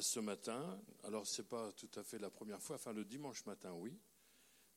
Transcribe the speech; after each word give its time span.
ce 0.00 0.20
matin. 0.20 0.80
Alors, 1.04 1.26
ce 1.26 1.42
n'est 1.42 1.48
pas 1.48 1.72
tout 1.72 1.90
à 1.94 2.02
fait 2.02 2.18
la 2.18 2.30
première 2.30 2.62
fois, 2.62 2.76
enfin 2.76 2.92
le 2.92 3.04
dimanche 3.04 3.44
matin, 3.46 3.72
oui. 3.72 3.98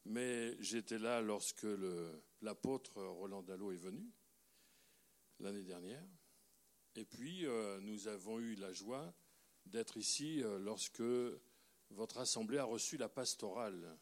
Mais 0.06 0.56
j'étais 0.62 0.98
là 0.98 1.22
lorsque 1.22 1.68
l'apôtre 2.42 3.04
Roland 3.04 3.44
Dallot 3.44 3.72
est 3.72 3.78
venu, 3.78 4.12
l'année 5.40 5.64
dernière. 5.64 6.04
Et 6.96 7.06
puis, 7.06 7.46
euh, 7.46 7.80
nous 7.82 8.08
avons 8.08 8.40
eu 8.40 8.56
la 8.56 8.74
joie 8.74 9.14
d'être 9.66 9.98
ici 9.98 10.42
lorsque 10.62 11.04
votre 11.92 12.18
assemblée 12.18 12.58
a 12.58 12.64
reçu 12.64 12.98
la 12.98 13.10
pastorale 13.10 13.98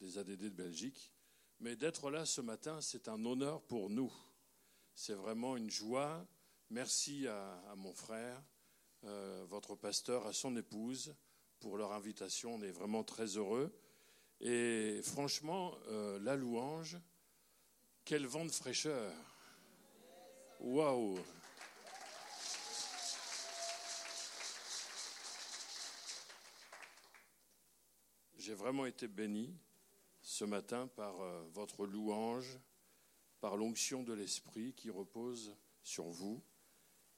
des 0.00 0.18
ADD 0.18 0.44
de 0.44 0.48
Belgique. 0.50 1.12
Mais 1.60 1.74
d'être 1.74 2.10
là 2.10 2.24
ce 2.24 2.40
matin, 2.40 2.80
c'est 2.80 3.08
un 3.08 3.24
honneur 3.24 3.62
pour 3.62 3.90
nous. 3.90 4.12
C'est 4.94 5.14
vraiment 5.14 5.56
une 5.56 5.70
joie 5.70 6.28
Merci 6.70 7.26
à, 7.26 7.74
mon 7.76 7.94
frère, 7.94 8.42
euh, 9.04 9.44
votre 9.48 9.74
pasteur, 9.74 10.26
à 10.26 10.32
son 10.32 10.56
épouse 10.56 11.14
pour 11.60 11.76
leur 11.76 11.92
invitation. 11.92 12.54
On 12.54 12.62
est 12.62 12.70
vraiment 12.70 13.04
très 13.04 13.36
heureux. 13.36 13.72
Et 14.40 15.00
franchement, 15.02 15.74
euh, 15.88 16.18
la 16.20 16.36
louange, 16.36 16.96
quel 18.04 18.26
vent 18.26 18.44
de 18.44 18.52
fraîcheur. 18.52 19.12
Waouh 20.60 21.18
J'ai 28.36 28.54
vraiment 28.54 28.86
été 28.86 29.08
béni 29.08 29.54
ce 30.22 30.44
matin 30.44 30.86
par 30.86 31.20
euh, 31.20 31.46
votre 31.52 31.86
louange, 31.86 32.58
par 33.40 33.56
l'onction 33.56 34.02
de 34.02 34.12
l'Esprit 34.12 34.72
qui 34.74 34.88
repose 34.90 35.56
sur 35.82 36.04
vous. 36.04 36.42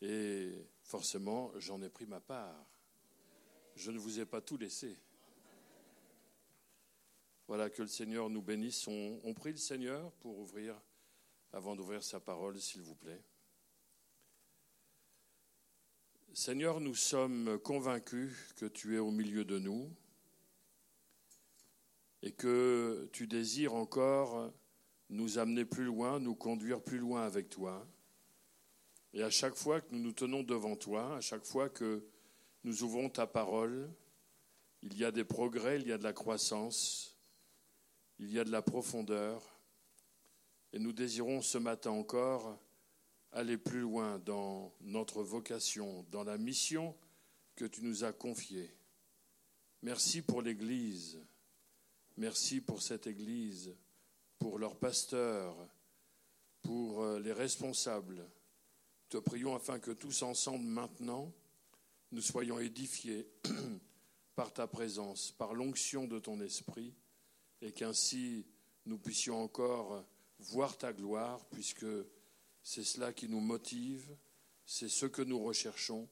Et 0.03 0.67
forcément, 0.83 1.53
j'en 1.59 1.83
ai 1.83 1.89
pris 1.89 2.07
ma 2.07 2.21
part. 2.21 2.67
Je 3.77 3.91
ne 3.91 3.99
vous 3.99 4.21
ai 4.21 4.27
pas 4.27 4.41
tout 4.41 4.57
laissé. 4.57 4.97
Voilà, 7.47 7.69
que 7.69 7.83
le 7.83 7.89
Seigneur 7.89 8.31
nous 8.31 8.43
bénisse. 8.43 8.87
On, 8.87 9.35
prie 9.35 9.51
le 9.51 9.57
Seigneur 9.57 10.13
pour 10.21 10.39
ouvrir, 10.39 10.81
avant 11.53 11.75
d'ouvrir 11.75 12.03
sa 12.03 12.21
parole, 12.21 12.61
s'il 12.61 12.83
vous 12.83 12.95
plaît. 12.95 13.21
Seigneur, 16.33 16.81
nous 16.81 16.95
sommes 16.95 17.59
convaincus 17.59 18.55
que 18.55 18.67
tu 18.67 18.95
es 18.95 18.99
au 18.99 19.11
milieu 19.11 19.45
de 19.45 19.59
nous 19.59 19.91
et 22.23 22.31
que 22.31 23.09
tu 23.13 23.27
désires 23.27 23.75
encore 23.75 24.53
nous 25.09 25.39
amener 25.39 25.65
plus 25.65 25.85
loin, 25.85 26.21
nous 26.21 26.37
conduire 26.37 26.81
plus 26.81 26.99
loin 26.99 27.23
avec 27.23 27.49
toi. 27.49 27.85
Et 29.13 29.23
à 29.23 29.31
chaque 29.31 29.55
fois 29.55 29.81
que 29.81 29.93
nous 29.93 30.01
nous 30.01 30.13
tenons 30.13 30.43
devant 30.43 30.77
toi, 30.77 31.17
à 31.17 31.21
chaque 31.21 31.45
fois 31.45 31.69
que 31.69 32.05
nous 32.63 32.83
ouvrons 32.83 33.09
ta 33.09 33.27
parole, 33.27 33.91
il 34.83 34.97
y 34.97 35.05
a 35.05 35.11
des 35.11 35.25
progrès, 35.25 35.81
il 35.81 35.89
y 35.89 35.93
a 35.93 35.99
de 35.99 36.05
la 36.05 36.13
croissance, 36.13 37.17
il 38.19 38.33
y 38.33 38.39
a 38.39 38.45
de 38.45 38.51
la 38.51 38.63
profondeur. 38.63 39.43
Et 40.73 40.79
nous 40.79 40.93
désirons 40.93 41.43
ce 41.43 41.59
matin 41.59 41.91
encore 41.91 42.59
aller 43.33 43.59
plus 43.59 43.81
loin 43.81 44.19
dans 44.21 44.73
notre 44.81 45.23
vocation, 45.23 46.07
dans 46.11 46.25
la 46.25 46.39
mission 46.39 46.97
que 47.57 47.65
tu 47.65 47.83
nous 47.83 48.05
as 48.05 48.13
confiée. 48.13 48.73
Merci 49.83 50.23
pour 50.23 50.43
l'Église. 50.43 51.21
Merci 52.17 52.61
pour 52.61 52.83
cette 52.83 53.07
Église, 53.07 53.75
pour 54.39 54.59
leurs 54.59 54.77
pasteurs, 54.77 55.57
pour 56.63 57.03
euh, 57.03 57.19
les 57.19 57.33
responsables 57.33 58.29
te 59.11 59.19
prions 59.19 59.57
afin 59.57 59.79
que 59.79 59.91
tous 59.91 60.23
ensemble 60.23 60.65
maintenant, 60.65 61.33
nous 62.13 62.23
soyons 62.23 62.61
édifiés 62.61 63.29
par 64.37 64.53
ta 64.53 64.67
présence, 64.67 65.33
par 65.33 65.53
l'onction 65.53 66.07
de 66.07 66.19
ton 66.19 66.41
esprit, 66.41 66.95
et 67.61 67.73
qu'ainsi 67.73 68.47
nous 68.87 68.99
puissions 68.99 69.43
encore 69.43 70.05
voir 70.39 70.79
ta 70.79 70.93
gloire, 70.93 71.45
puisque 71.51 71.87
c'est 72.63 72.85
cela 72.85 73.13
qui 73.13 73.29
nous 73.29 73.41
motive, 73.41 74.17
c'est 74.65 74.89
ce 74.89 75.07
que 75.07 75.23
nous 75.23 75.43
recherchons, 75.43 76.09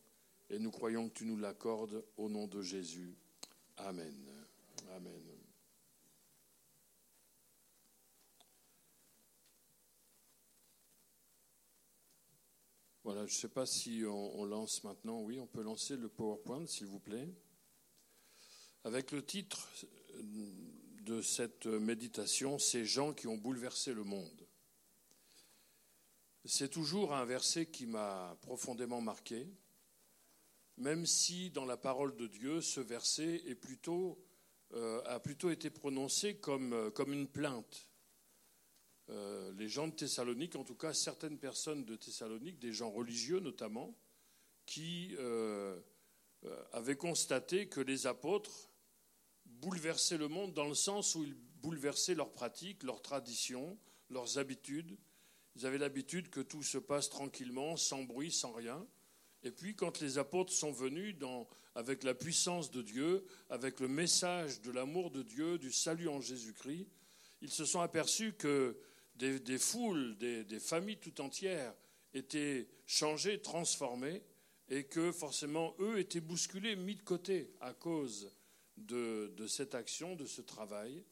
et 0.50 0.58
nous 0.58 0.70
croyons 0.70 1.08
que 1.08 1.14
tu 1.14 1.24
nous 1.24 1.38
l'accordes 1.38 2.04
au 2.16 2.28
nom 2.28 2.46
de 2.48 2.62
Jésus. 2.62 3.14
Amen. 3.76 4.14
Amen. 4.96 5.37
Voilà, 13.08 13.24
je 13.24 13.32
ne 13.32 13.38
sais 13.38 13.48
pas 13.48 13.64
si 13.64 14.02
on, 14.06 14.44
lance 14.44 14.84
maintenant. 14.84 15.22
Oui, 15.22 15.40
on 15.40 15.46
peut 15.46 15.62
lancer 15.62 15.96
le 15.96 16.10
PowerPoint, 16.10 16.66
s'il 16.66 16.88
vous 16.88 16.98
plaît. 16.98 17.26
Avec 18.84 19.12
le 19.12 19.24
titre 19.24 19.66
de 21.06 21.22
cette 21.22 21.64
méditation, 21.64 22.58
Ces 22.58 22.84
gens 22.84 23.14
qui 23.14 23.26
ont 23.26 23.38
bouleversé 23.38 23.94
le 23.94 24.04
monde. 24.04 24.46
C'est 26.44 26.68
toujours 26.68 27.14
un 27.14 27.24
verset 27.24 27.64
qui 27.64 27.86
m'a 27.86 28.36
profondément 28.42 29.00
marqué, 29.00 29.48
même 30.76 31.06
si 31.06 31.48
dans 31.48 31.64
la 31.64 31.78
parole 31.78 32.14
de 32.14 32.26
Dieu, 32.26 32.60
ce 32.60 32.80
verset 32.80 33.42
euh, 34.74 35.02
a 35.06 35.18
plutôt 35.18 35.48
été 35.48 35.70
prononcé 35.70 36.36
comme, 36.36 36.90
comme 36.90 37.14
une 37.14 37.26
plainte. 37.26 37.87
Euh, 39.10 39.52
les 39.56 39.68
gens 39.68 39.88
de 39.88 39.94
Thessalonique, 39.94 40.56
en 40.56 40.64
tout 40.64 40.74
cas 40.74 40.92
certaines 40.92 41.38
personnes 41.38 41.84
de 41.84 41.96
Thessalonique, 41.96 42.58
des 42.58 42.72
gens 42.72 42.90
religieux 42.90 43.40
notamment, 43.40 43.96
qui 44.66 45.14
euh, 45.18 45.80
euh, 46.44 46.62
avaient 46.72 46.96
constaté 46.96 47.68
que 47.68 47.80
les 47.80 48.06
apôtres 48.06 48.70
bouleversaient 49.46 50.18
le 50.18 50.28
monde 50.28 50.52
dans 50.52 50.68
le 50.68 50.74
sens 50.74 51.14
où 51.14 51.24
ils 51.24 51.34
bouleversaient 51.62 52.14
leurs 52.14 52.32
pratiques, 52.32 52.82
leurs 52.82 53.00
traditions, 53.00 53.78
leurs 54.10 54.38
habitudes. 54.38 54.98
Ils 55.56 55.64
avaient 55.64 55.78
l'habitude 55.78 56.28
que 56.28 56.40
tout 56.40 56.62
se 56.62 56.78
passe 56.78 57.08
tranquillement, 57.08 57.76
sans 57.76 58.04
bruit, 58.04 58.30
sans 58.30 58.52
rien. 58.52 58.86
Et 59.42 59.50
puis 59.50 59.74
quand 59.74 60.00
les 60.00 60.18
apôtres 60.18 60.52
sont 60.52 60.72
venus 60.72 61.16
avec 61.74 62.02
la 62.02 62.14
puissance 62.14 62.70
de 62.70 62.82
Dieu, 62.82 63.24
avec 63.48 63.80
le 63.80 63.88
message 63.88 64.60
de 64.60 64.70
l'amour 64.70 65.10
de 65.10 65.22
Dieu, 65.22 65.58
du 65.58 65.72
salut 65.72 66.08
en 66.08 66.20
Jésus-Christ, 66.20 66.88
ils 67.40 67.50
se 67.50 67.64
sont 67.64 67.80
aperçus 67.80 68.34
que 68.34 68.76
des, 69.18 69.58
foules, 69.58 70.16
des, 70.16 70.60
familles 70.60 70.98
tout 70.98 71.20
entières 71.20 71.74
étaient 72.14 72.68
changées, 72.86 73.40
transformées, 73.40 74.22
et 74.70 74.84
que 74.84 75.12
forcément 75.12 75.74
eux 75.78 75.98
étaient 75.98 76.20
bousculés, 76.20 76.76
mis 76.76 76.94
de 76.94 77.02
côté 77.02 77.54
à 77.60 77.72
cause 77.72 78.30
de, 78.76 79.32
cette 79.48 79.74
action, 79.74 80.14
de 80.14 80.26
ce 80.26 80.42
travail. 80.42 81.04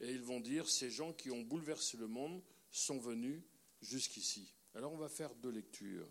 Et 0.00 0.10
ils 0.10 0.22
vont 0.22 0.40
dire, 0.40 0.68
ces 0.68 0.90
gens 0.90 1.12
qui 1.12 1.30
ont 1.30 1.42
bouleversé 1.42 1.96
le 1.96 2.06
monde 2.06 2.42
sont 2.70 2.98
venus 2.98 3.42
jusqu'ici. 3.82 4.54
Alors 4.74 4.92
on 4.92 4.96
va 4.96 5.08
faire 5.08 5.34
deux 5.34 5.50
lectures. 5.50 6.08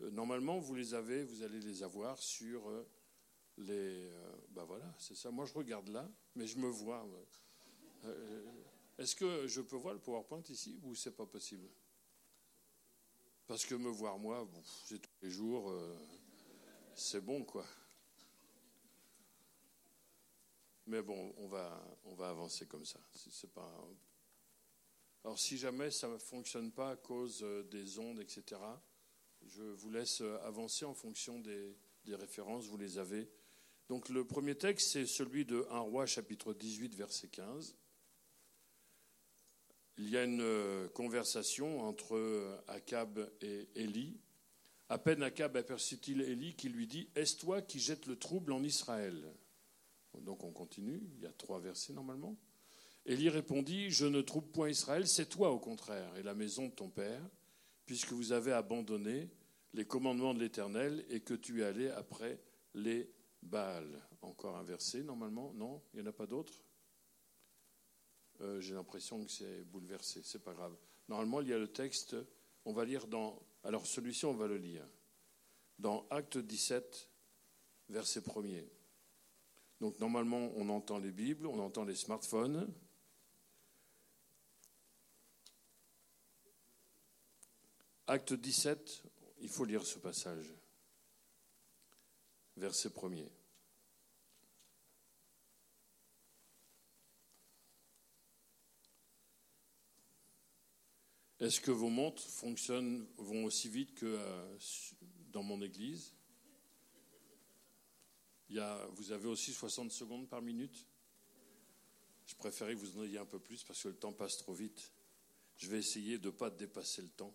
Euh, 0.00 0.10
normalement, 0.10 0.58
vous 0.58 0.74
les 0.74 0.94
avez, 0.94 1.22
vous 1.22 1.42
allez 1.42 1.60
les 1.60 1.82
avoir 1.82 2.18
sur 2.18 2.68
euh, 2.68 2.88
les... 3.58 4.08
ben 4.50 4.64
voilà, 4.64 4.92
c'est 4.98 5.14
ça. 5.14 5.30
Moi, 5.30 5.44
je 5.44 5.52
regarde 5.52 5.88
là, 5.88 6.10
mais 6.34 6.46
je 6.46 6.58
me 6.58 6.68
vois. 6.68 7.06
Est-ce 8.98 9.14
que 9.14 9.46
je 9.46 9.60
peux 9.60 9.76
voir 9.76 9.94
le 9.94 10.00
PowerPoint 10.00 10.42
ici 10.48 10.78
ou 10.82 10.94
c'est 10.94 11.16
pas 11.16 11.26
possible? 11.26 11.68
Parce 13.46 13.64
que 13.64 13.76
me 13.76 13.88
voir 13.88 14.18
moi, 14.18 14.46
c'est 14.84 14.98
tous 14.98 15.10
les 15.22 15.30
jours, 15.30 15.70
euh, 15.70 15.96
c'est 16.96 17.20
bon 17.20 17.44
quoi. 17.44 17.64
Mais 20.86 21.00
bon, 21.00 21.32
on 21.38 21.46
va, 21.46 21.98
on 22.04 22.14
va 22.14 22.30
avancer 22.30 22.66
comme 22.66 22.84
ça. 22.84 22.98
Alors 25.22 25.38
si 25.38 25.58
jamais 25.58 25.90
ça 25.90 26.08
ne 26.08 26.18
fonctionne 26.18 26.72
pas 26.72 26.90
à 26.90 26.96
cause 26.96 27.42
euh, 27.42 27.62
des 27.62 27.98
ondes, 27.98 28.18
etc., 28.18 28.60
je 29.46 29.62
vous 29.62 29.90
laisse 29.90 30.22
euh, 30.22 30.38
avancer 30.42 30.84
en 30.84 30.94
fonction 30.94 31.38
des, 31.38 31.76
des 32.04 32.16
références, 32.16 32.66
vous 32.66 32.76
les 32.76 32.98
avez. 32.98 33.30
Donc 33.88 34.08
le 34.08 34.26
premier 34.26 34.56
texte, 34.56 34.90
c'est 34.90 35.06
celui 35.06 35.44
de 35.44 35.66
1 35.70 35.78
roi 35.78 36.04
chapitre 36.04 36.52
18, 36.52 36.96
verset 36.96 37.28
15. 37.28 37.77
Il 39.98 40.10
y 40.10 40.16
a 40.16 40.22
une 40.22 40.40
euh, 40.40 40.88
conversation 40.90 41.80
entre 41.80 42.62
Akab 42.68 43.28
et 43.40 43.68
Élie. 43.74 44.20
À 44.88 44.96
peine 44.96 45.24
Akab 45.24 45.56
aperçut-il 45.56 46.22
Élie 46.22 46.54
qui 46.54 46.68
lui 46.68 46.86
dit 46.86 47.08
Est-ce 47.16 47.36
toi 47.36 47.60
qui 47.62 47.80
jettes 47.80 48.06
le 48.06 48.16
trouble 48.16 48.52
en 48.52 48.62
Israël? 48.62 49.24
Donc 50.20 50.44
on 50.44 50.52
continue, 50.52 51.02
il 51.16 51.22
y 51.22 51.26
a 51.26 51.32
trois 51.32 51.58
versets 51.58 51.92
normalement. 51.92 52.36
Élie 53.06 53.28
répondit 53.28 53.90
Je 53.90 54.06
ne 54.06 54.20
trouble 54.20 54.48
point 54.48 54.70
Israël, 54.70 55.08
c'est 55.08 55.28
toi 55.28 55.50
au 55.50 55.58
contraire, 55.58 56.16
et 56.16 56.22
la 56.22 56.34
maison 56.34 56.66
de 56.66 56.72
ton 56.72 56.88
père, 56.88 57.22
puisque 57.84 58.12
vous 58.12 58.30
avez 58.30 58.52
abandonné 58.52 59.28
les 59.74 59.84
commandements 59.84 60.32
de 60.32 60.40
l'Éternel 60.40 61.04
et 61.10 61.20
que 61.20 61.34
tu 61.34 61.62
es 61.62 61.64
allé 61.64 61.88
après 61.88 62.40
les 62.74 63.10
Baals. 63.42 64.00
Encore 64.22 64.56
un 64.56 64.64
verset 64.64 65.02
normalement 65.02 65.52
Non 65.54 65.82
Il 65.92 66.00
n'y 66.00 66.06
en 66.06 66.10
a 66.10 66.12
pas 66.12 66.26
d'autres? 66.26 66.64
Euh, 68.40 68.60
J'ai 68.60 68.74
l'impression 68.74 69.24
que 69.24 69.30
c'est 69.30 69.64
bouleversé, 69.64 70.20
c'est 70.22 70.42
pas 70.42 70.54
grave. 70.54 70.76
Normalement, 71.08 71.40
il 71.40 71.48
y 71.48 71.52
a 71.52 71.58
le 71.58 71.68
texte, 71.68 72.16
on 72.64 72.72
va 72.72 72.84
lire 72.84 73.06
dans. 73.06 73.40
Alors 73.64 73.86
celui-ci, 73.86 74.26
on 74.26 74.34
va 74.34 74.46
le 74.46 74.56
lire. 74.56 74.86
Dans 75.78 76.06
Acte 76.10 76.38
17, 76.38 77.08
verset 77.88 78.20
1er. 78.20 78.68
Donc 79.80 79.98
normalement, 80.00 80.50
on 80.56 80.68
entend 80.68 80.98
les 80.98 81.12
Bibles, 81.12 81.46
on 81.46 81.58
entend 81.60 81.84
les 81.84 81.94
smartphones. 81.94 82.72
Acte 88.06 88.32
17, 88.32 89.02
il 89.40 89.48
faut 89.48 89.64
lire 89.64 89.84
ce 89.84 89.98
passage. 89.98 90.54
Verset 92.56 92.88
1er. 92.88 93.28
Est-ce 101.40 101.60
que 101.60 101.70
vos 101.70 101.88
montres 101.88 102.22
fonctionnent, 102.22 103.06
vont 103.16 103.44
aussi 103.44 103.68
vite 103.68 103.94
que 103.94 104.06
euh, 104.06 104.58
dans 105.30 105.44
mon 105.44 105.62
église? 105.62 106.12
Vous 108.50 109.12
avez 109.12 109.28
aussi 109.28 109.52
60 109.52 109.92
secondes 109.92 110.28
par 110.28 110.42
minute? 110.42 110.86
Je 112.26 112.34
préférais 112.34 112.74
que 112.74 112.80
vous 112.80 112.98
en 112.98 113.04
ayez 113.04 113.18
un 113.18 113.26
peu 113.26 113.38
plus 113.38 113.62
parce 113.62 113.82
que 113.82 113.88
le 113.88 113.94
temps 113.94 114.12
passe 114.12 114.38
trop 114.38 114.52
vite. 114.52 114.90
Je 115.58 115.68
vais 115.68 115.78
essayer 115.78 116.18
de 116.18 116.26
ne 116.26 116.32
pas 116.32 116.50
dépasser 116.50 117.02
le 117.02 117.08
temps 117.08 117.34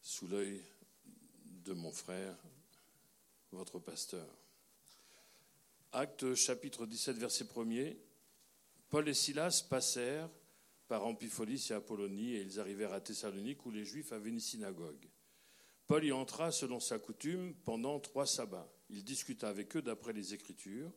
sous 0.00 0.26
l'œil 0.26 0.62
de 1.64 1.74
mon 1.74 1.92
frère, 1.92 2.36
votre 3.52 3.78
pasteur. 3.78 4.26
Acte 5.92 6.34
chapitre 6.34 6.86
17, 6.86 7.18
verset 7.18 7.44
1er. 7.44 7.96
Paul 8.88 9.08
et 9.08 9.14
Silas 9.14 9.64
passèrent 9.68 10.30
par 10.88 11.06
Amphipolis 11.06 11.70
et 11.70 11.74
Apollonie, 11.74 12.34
et 12.34 12.42
ils 12.42 12.60
arrivèrent 12.60 12.92
à 12.92 13.00
Thessalonique 13.00 13.64
où 13.66 13.70
les 13.70 13.84
Juifs 13.84 14.12
avaient 14.12 14.30
une 14.30 14.40
synagogue. 14.40 15.08
Paul 15.86 16.04
y 16.04 16.12
entra 16.12 16.50
selon 16.50 16.80
sa 16.80 16.98
coutume 16.98 17.54
pendant 17.64 18.00
trois 18.00 18.26
sabbats. 18.26 18.72
Il 18.88 19.04
discuta 19.04 19.48
avec 19.48 19.76
eux 19.76 19.82
d'après 19.82 20.12
les 20.12 20.34
Écritures, 20.34 20.92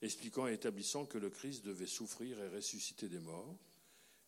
expliquant 0.00 0.48
et 0.48 0.54
établissant 0.54 1.06
que 1.06 1.18
le 1.18 1.30
Christ 1.30 1.64
devait 1.64 1.86
souffrir 1.86 2.40
et 2.40 2.48
ressusciter 2.48 3.08
des 3.08 3.20
morts. 3.20 3.58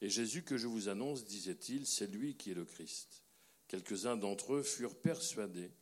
Et 0.01 0.11
Jésus 0.11 0.43
que 0.43 0.59
je 0.59 0.67
vous 0.67 0.89
annonce, 0.89 1.25
disait-il, 1.25 1.87
c'est 1.87 2.07
lui 2.07 2.37
qui 2.37 2.51
est 2.51 2.55
le 2.55 2.65
Christ. 2.65 3.25
Quelques-uns 3.69 4.17
d'entre 4.17 4.55
eux 4.55 4.63
furent 4.63 4.97
persuadés 4.97 5.73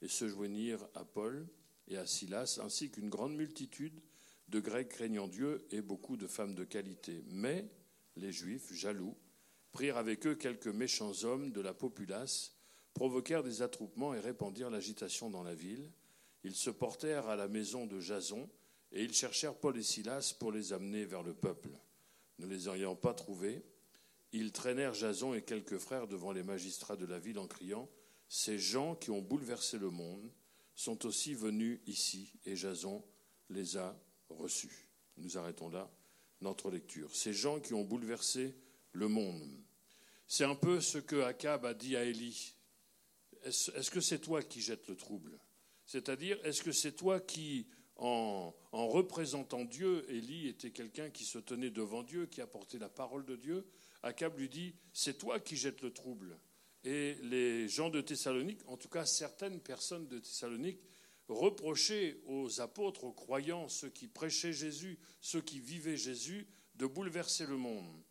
et 0.00 0.08
se 0.08 0.28
joignirent 0.28 0.86
à 0.94 1.04
Paul 1.04 1.48
et 1.88 1.96
à 1.96 2.06
Silas, 2.06 2.60
ainsi 2.62 2.90
qu'une 2.90 3.08
grande 3.08 3.34
multitude 3.34 4.00
de 4.48 4.60
Grecs 4.60 4.88
craignant 4.88 5.28
Dieu 5.28 5.66
et 5.70 5.82
beaucoup 5.82 6.16
de 6.16 6.26
femmes 6.26 6.54
de 6.54 6.64
qualité. 6.64 7.24
Mais 7.26 7.68
les 8.16 8.32
Juifs, 8.32 8.72
jaloux, 8.72 9.16
prirent 9.72 9.96
avec 9.96 10.26
eux 10.26 10.34
quelques 10.34 10.68
méchants 10.68 11.12
hommes 11.24 11.50
de 11.52 11.60
la 11.60 11.74
populace, 11.74 12.54
provoquèrent 12.94 13.42
des 13.42 13.62
attroupements 13.62 14.14
et 14.14 14.20
répandirent 14.20 14.70
l'agitation 14.70 15.30
dans 15.30 15.42
la 15.42 15.54
ville. 15.54 15.90
Ils 16.44 16.54
se 16.54 16.70
portèrent 16.70 17.28
à 17.28 17.36
la 17.36 17.48
maison 17.48 17.86
de 17.86 18.00
Jason, 18.00 18.48
et 18.92 19.02
ils 19.02 19.14
cherchèrent 19.14 19.54
Paul 19.54 19.78
et 19.78 19.82
Silas 19.82 20.34
pour 20.38 20.52
les 20.52 20.72
amener 20.72 21.04
vers 21.04 21.22
le 21.22 21.32
peuple. 21.32 21.70
Ne 22.38 22.46
les 22.46 22.68
ayant 22.68 22.96
pas 22.96 23.14
trouvés, 23.14 23.64
ils 24.32 24.52
traînèrent 24.52 24.94
Jason 24.94 25.34
et 25.34 25.42
quelques 25.42 25.78
frères 25.78 26.06
devant 26.06 26.32
les 26.32 26.42
magistrats 26.42 26.96
de 26.96 27.06
la 27.06 27.18
ville 27.18 27.38
en 27.38 27.46
criant 27.46 27.88
Ces 28.28 28.58
gens 28.58 28.94
qui 28.94 29.10
ont 29.10 29.22
bouleversé 29.22 29.78
le 29.78 29.90
monde 29.90 30.30
sont 30.74 31.06
aussi 31.06 31.34
venus 31.34 31.80
ici, 31.86 32.32
et 32.44 32.56
Jason 32.56 33.04
les 33.50 33.76
a 33.76 33.98
reçus. 34.28 34.88
Nous 35.18 35.36
arrêtons 35.36 35.68
là 35.68 35.90
notre 36.42 36.70
lecture. 36.70 37.14
Ces 37.14 37.32
gens 37.32 37.60
qui 37.60 37.74
ont 37.74 37.84
bouleversé 37.84 38.54
le 38.92 39.08
monde. 39.08 39.48
C'est 40.26 40.44
un 40.44 40.54
peu 40.54 40.80
ce 40.80 40.98
que 40.98 41.22
Akab 41.22 41.64
a 41.64 41.74
dit 41.74 41.96
à 41.96 42.04
Élie. 42.04 42.54
Est-ce 43.44 43.90
que 43.90 44.00
c'est 44.00 44.20
toi 44.20 44.42
qui 44.42 44.60
jettes 44.60 44.88
le 44.88 44.96
trouble? 44.96 45.38
C'est-à-dire, 45.86 46.38
est-ce 46.44 46.62
que 46.62 46.72
c'est 46.72 46.92
toi 46.92 47.20
qui, 47.20 47.66
en, 47.96 48.54
en, 48.70 48.88
représentant 48.88 49.64
Dieu, 49.64 50.04
Élie 50.08 50.48
était 50.48 50.70
quelqu'un 50.70 51.10
qui 51.10 51.24
se 51.24 51.38
tenait 51.38 51.70
devant 51.70 52.02
Dieu, 52.02 52.26
qui 52.26 52.40
apportait 52.40 52.78
la 52.78 52.88
parole 52.88 53.24
de 53.24 53.36
Dieu? 53.36 53.66
Akab 54.02 54.38
lui 54.38 54.48
dit, 54.48 54.74
c'est 54.92 55.18
toi 55.18 55.40
qui 55.40 55.56
jettes 55.56 55.82
le 55.82 55.92
trouble. 55.92 56.38
Et 56.84 57.14
les 57.22 57.68
gens 57.68 57.90
de 57.90 58.00
Thessalonique, 58.00 58.60
en 58.66 58.76
tout 58.76 58.88
cas 58.88 59.06
certaines 59.06 59.60
personnes 59.60 60.08
de 60.08 60.18
Thessalonique, 60.18 60.80
reprocher 61.28 62.20
aux 62.26 62.60
apôtres, 62.60 63.04
aux 63.04 63.12
croyants, 63.12 63.68
ceux 63.68 63.88
qui 63.88 64.08
prêchaient 64.08 64.52
Jésus, 64.52 64.98
ceux 65.20 65.40
qui 65.40 65.60
vivaient 65.60 65.96
Jésus, 65.96 66.46
de 66.74 66.86
bouleverser 66.86 67.46
le 67.46 67.56
monde. 67.56 68.02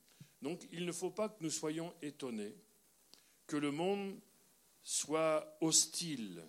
Donc 0.42 0.68
il 0.72 0.86
ne 0.86 0.92
faut 0.92 1.12
pas 1.12 1.30
que 1.30 1.44
nous 1.44 1.50
soyons 1.50 1.94
étonnés 2.02 2.56
que 3.48 3.58
le 3.58 3.72
monde 3.72 4.18
soit 4.84 5.58
hostile. 5.62 6.42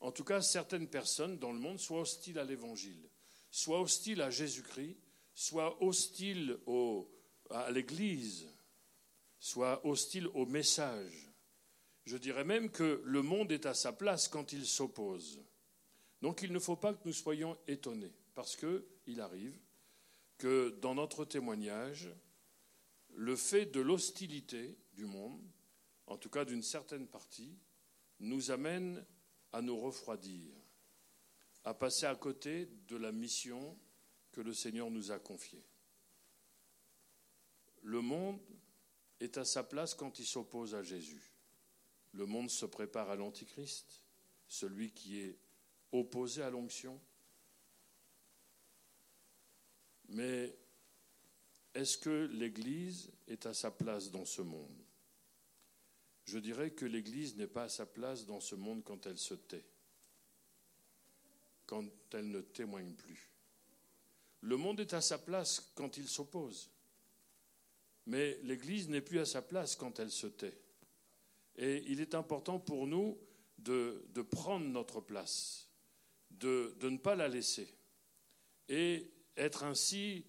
En 0.00 0.12
tout 0.12 0.24
cas, 0.24 0.40
certaines 0.40 0.88
personnes 0.88 1.38
dans 1.38 1.52
le 1.52 1.58
monde 1.58 1.80
soient 1.80 2.02
hostiles 2.02 2.38
à 2.38 2.44
l'Évangile, 2.44 3.08
soient 3.50 3.80
hostiles 3.80 4.22
à 4.22 4.30
Jésus-Christ, 4.30 4.96
soient 5.34 5.82
hostiles 5.82 6.58
à 7.50 7.70
l'Église, 7.70 8.46
soient 9.40 9.84
hostiles 9.86 10.28
au 10.28 10.46
message. 10.46 11.32
Je 12.04 12.16
dirais 12.16 12.44
même 12.44 12.70
que 12.70 13.02
le 13.04 13.22
monde 13.22 13.50
est 13.50 13.66
à 13.66 13.74
sa 13.74 13.92
place 13.92 14.28
quand 14.28 14.52
il 14.52 14.66
s'oppose. 14.66 15.44
Donc 16.26 16.42
il 16.42 16.52
ne 16.52 16.58
faut 16.58 16.74
pas 16.74 16.92
que 16.92 17.02
nous 17.04 17.12
soyons 17.12 17.56
étonnés, 17.68 18.12
parce 18.34 18.56
qu'il 18.56 19.20
arrive 19.20 19.56
que 20.38 20.70
dans 20.80 20.92
notre 20.92 21.24
témoignage, 21.24 22.08
le 23.14 23.36
fait 23.36 23.66
de 23.66 23.78
l'hostilité 23.78 24.76
du 24.94 25.04
monde, 25.04 25.48
en 26.08 26.16
tout 26.16 26.28
cas 26.28 26.44
d'une 26.44 26.64
certaine 26.64 27.06
partie, 27.06 27.56
nous 28.18 28.50
amène 28.50 29.06
à 29.52 29.62
nous 29.62 29.78
refroidir, 29.78 30.52
à 31.62 31.74
passer 31.74 32.06
à 32.06 32.16
côté 32.16 32.68
de 32.88 32.96
la 32.96 33.12
mission 33.12 33.78
que 34.32 34.40
le 34.40 34.52
Seigneur 34.52 34.90
nous 34.90 35.12
a 35.12 35.20
confiée. 35.20 35.62
Le 37.82 38.00
monde 38.00 38.40
est 39.20 39.38
à 39.38 39.44
sa 39.44 39.62
place 39.62 39.94
quand 39.94 40.18
il 40.18 40.26
s'oppose 40.26 40.74
à 40.74 40.82
Jésus. 40.82 41.36
Le 42.14 42.26
monde 42.26 42.50
se 42.50 42.66
prépare 42.66 43.10
à 43.10 43.14
l'Antichrist, 43.14 44.02
celui 44.48 44.90
qui 44.90 45.20
est 45.20 45.38
opposé 45.92 46.42
à 46.42 46.50
l'onction. 46.50 47.00
Mais 50.08 50.56
est-ce 51.74 51.98
que 51.98 52.26
l'Église 52.32 53.10
est 53.26 53.46
à 53.46 53.54
sa 53.54 53.70
place 53.70 54.10
dans 54.10 54.24
ce 54.24 54.42
monde? 54.42 54.82
Je 56.24 56.38
dirais 56.38 56.70
que 56.70 56.84
l'Église 56.84 57.36
n'est 57.36 57.46
pas 57.46 57.64
à 57.64 57.68
sa 57.68 57.86
place 57.86 58.26
dans 58.26 58.40
ce 58.40 58.54
monde 58.54 58.82
quand 58.84 59.06
elle 59.06 59.18
se 59.18 59.34
tait, 59.34 59.64
quand 61.66 61.84
elle 62.12 62.30
ne 62.30 62.40
témoigne 62.40 62.92
plus. 62.94 63.30
Le 64.40 64.56
monde 64.56 64.80
est 64.80 64.94
à 64.94 65.00
sa 65.00 65.18
place 65.18 65.72
quand 65.74 65.96
il 65.96 66.08
s'oppose, 66.08 66.70
mais 68.06 68.38
l'Église 68.42 68.88
n'est 68.88 69.00
plus 69.00 69.18
à 69.18 69.26
sa 69.26 69.42
place 69.42 69.76
quand 69.76 69.98
elle 69.98 70.10
se 70.10 70.26
tait. 70.26 70.58
Et 71.56 71.84
il 71.88 72.00
est 72.00 72.14
important 72.14 72.58
pour 72.58 72.86
nous 72.86 73.18
de, 73.58 74.04
prendre 74.30 74.66
notre 74.66 75.00
place 75.00 75.65
de, 76.40 76.76
ne 76.82 76.98
pas 76.98 77.14
la 77.14 77.28
laisser 77.28 77.68
et 78.68 79.10
être 79.36 79.64
ainsi 79.64 80.24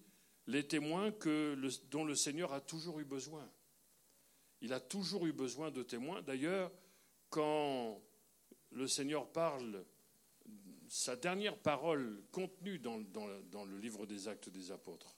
les 0.46 0.66
témoins 0.66 1.12
dont 1.90 2.04
le 2.04 2.14
Seigneur 2.14 2.52
a 2.52 2.60
toujours 2.60 3.00
eu 3.00 3.04
besoin. 3.04 3.48
Il 4.60 4.72
a 4.72 4.80
toujours 4.80 5.26
eu 5.26 5.32
besoin 5.32 5.70
de 5.70 5.82
témoins. 5.82 6.22
D'ailleurs, 6.22 6.72
quand 7.28 8.02
le 8.70 8.86
Seigneur 8.86 9.30
parle 9.30 9.84
sa 10.88 11.16
dernière 11.16 11.58
parole 11.58 12.22
contenue 12.32 12.78
dans, 12.78 12.96
le 12.96 13.78
livre 13.78 14.06
des 14.06 14.28
actes 14.28 14.48
des 14.48 14.72
apôtres. 14.72 15.16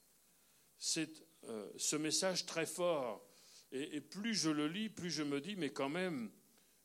C'est 0.78 1.24
euh, 1.44 1.70
ce 1.76 1.96
message 1.96 2.46
très 2.46 2.66
fort. 2.66 3.24
Et, 3.72 4.00
plus 4.00 4.34
je 4.34 4.50
le 4.50 4.66
lis, 4.66 4.88
plus 4.88 5.10
je 5.10 5.22
me 5.22 5.40
dis, 5.40 5.54
mais 5.54 5.70
quand 5.70 5.88
même, 5.88 6.32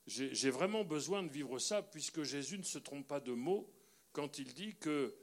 j'ai 0.05 0.51
vraiment 0.51 0.83
besoin 0.83 1.23
de 1.23 1.29
vivre 1.29 1.57
ça, 1.57 1.81
puisque 1.81 2.21
Jésus 2.21 2.59
ne 2.59 2.63
se 2.63 2.77
trompe 2.77 3.07
pas 3.07 3.19
de 3.19 3.31
mots 3.31 3.73
quand 4.15 4.39
il 4.39 4.53
dit 4.53 4.75
que 4.75 5.13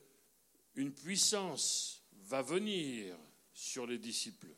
une 0.75 0.93
puissance 0.93 2.05
va 2.25 2.43
venir 2.43 3.17
sur 3.55 3.87
les 3.87 3.99
disciples. 3.99 4.55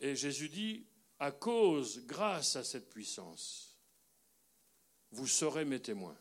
Et 0.00 0.16
Jésus 0.16 0.48
dit, 0.48 0.86
à 1.18 1.30
cause, 1.30 2.06
grâce 2.06 2.56
à 2.56 2.64
cette 2.64 2.88
puissance, 2.88 3.78
vous 5.10 5.26
serez 5.26 5.66
mes 5.66 5.80
témoins. 5.80 6.16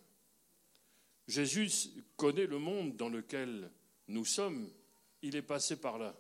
Jésus 1.29 1.69
connaît 2.17 2.45
le 2.45 2.59
monde 2.59 2.97
dans 2.97 3.09
lequel 3.09 3.71
nous 4.09 4.25
sommes. 4.25 4.69
Il 5.21 5.37
est 5.37 5.41
passé 5.41 5.77
par 5.77 5.97
là. 5.97 6.13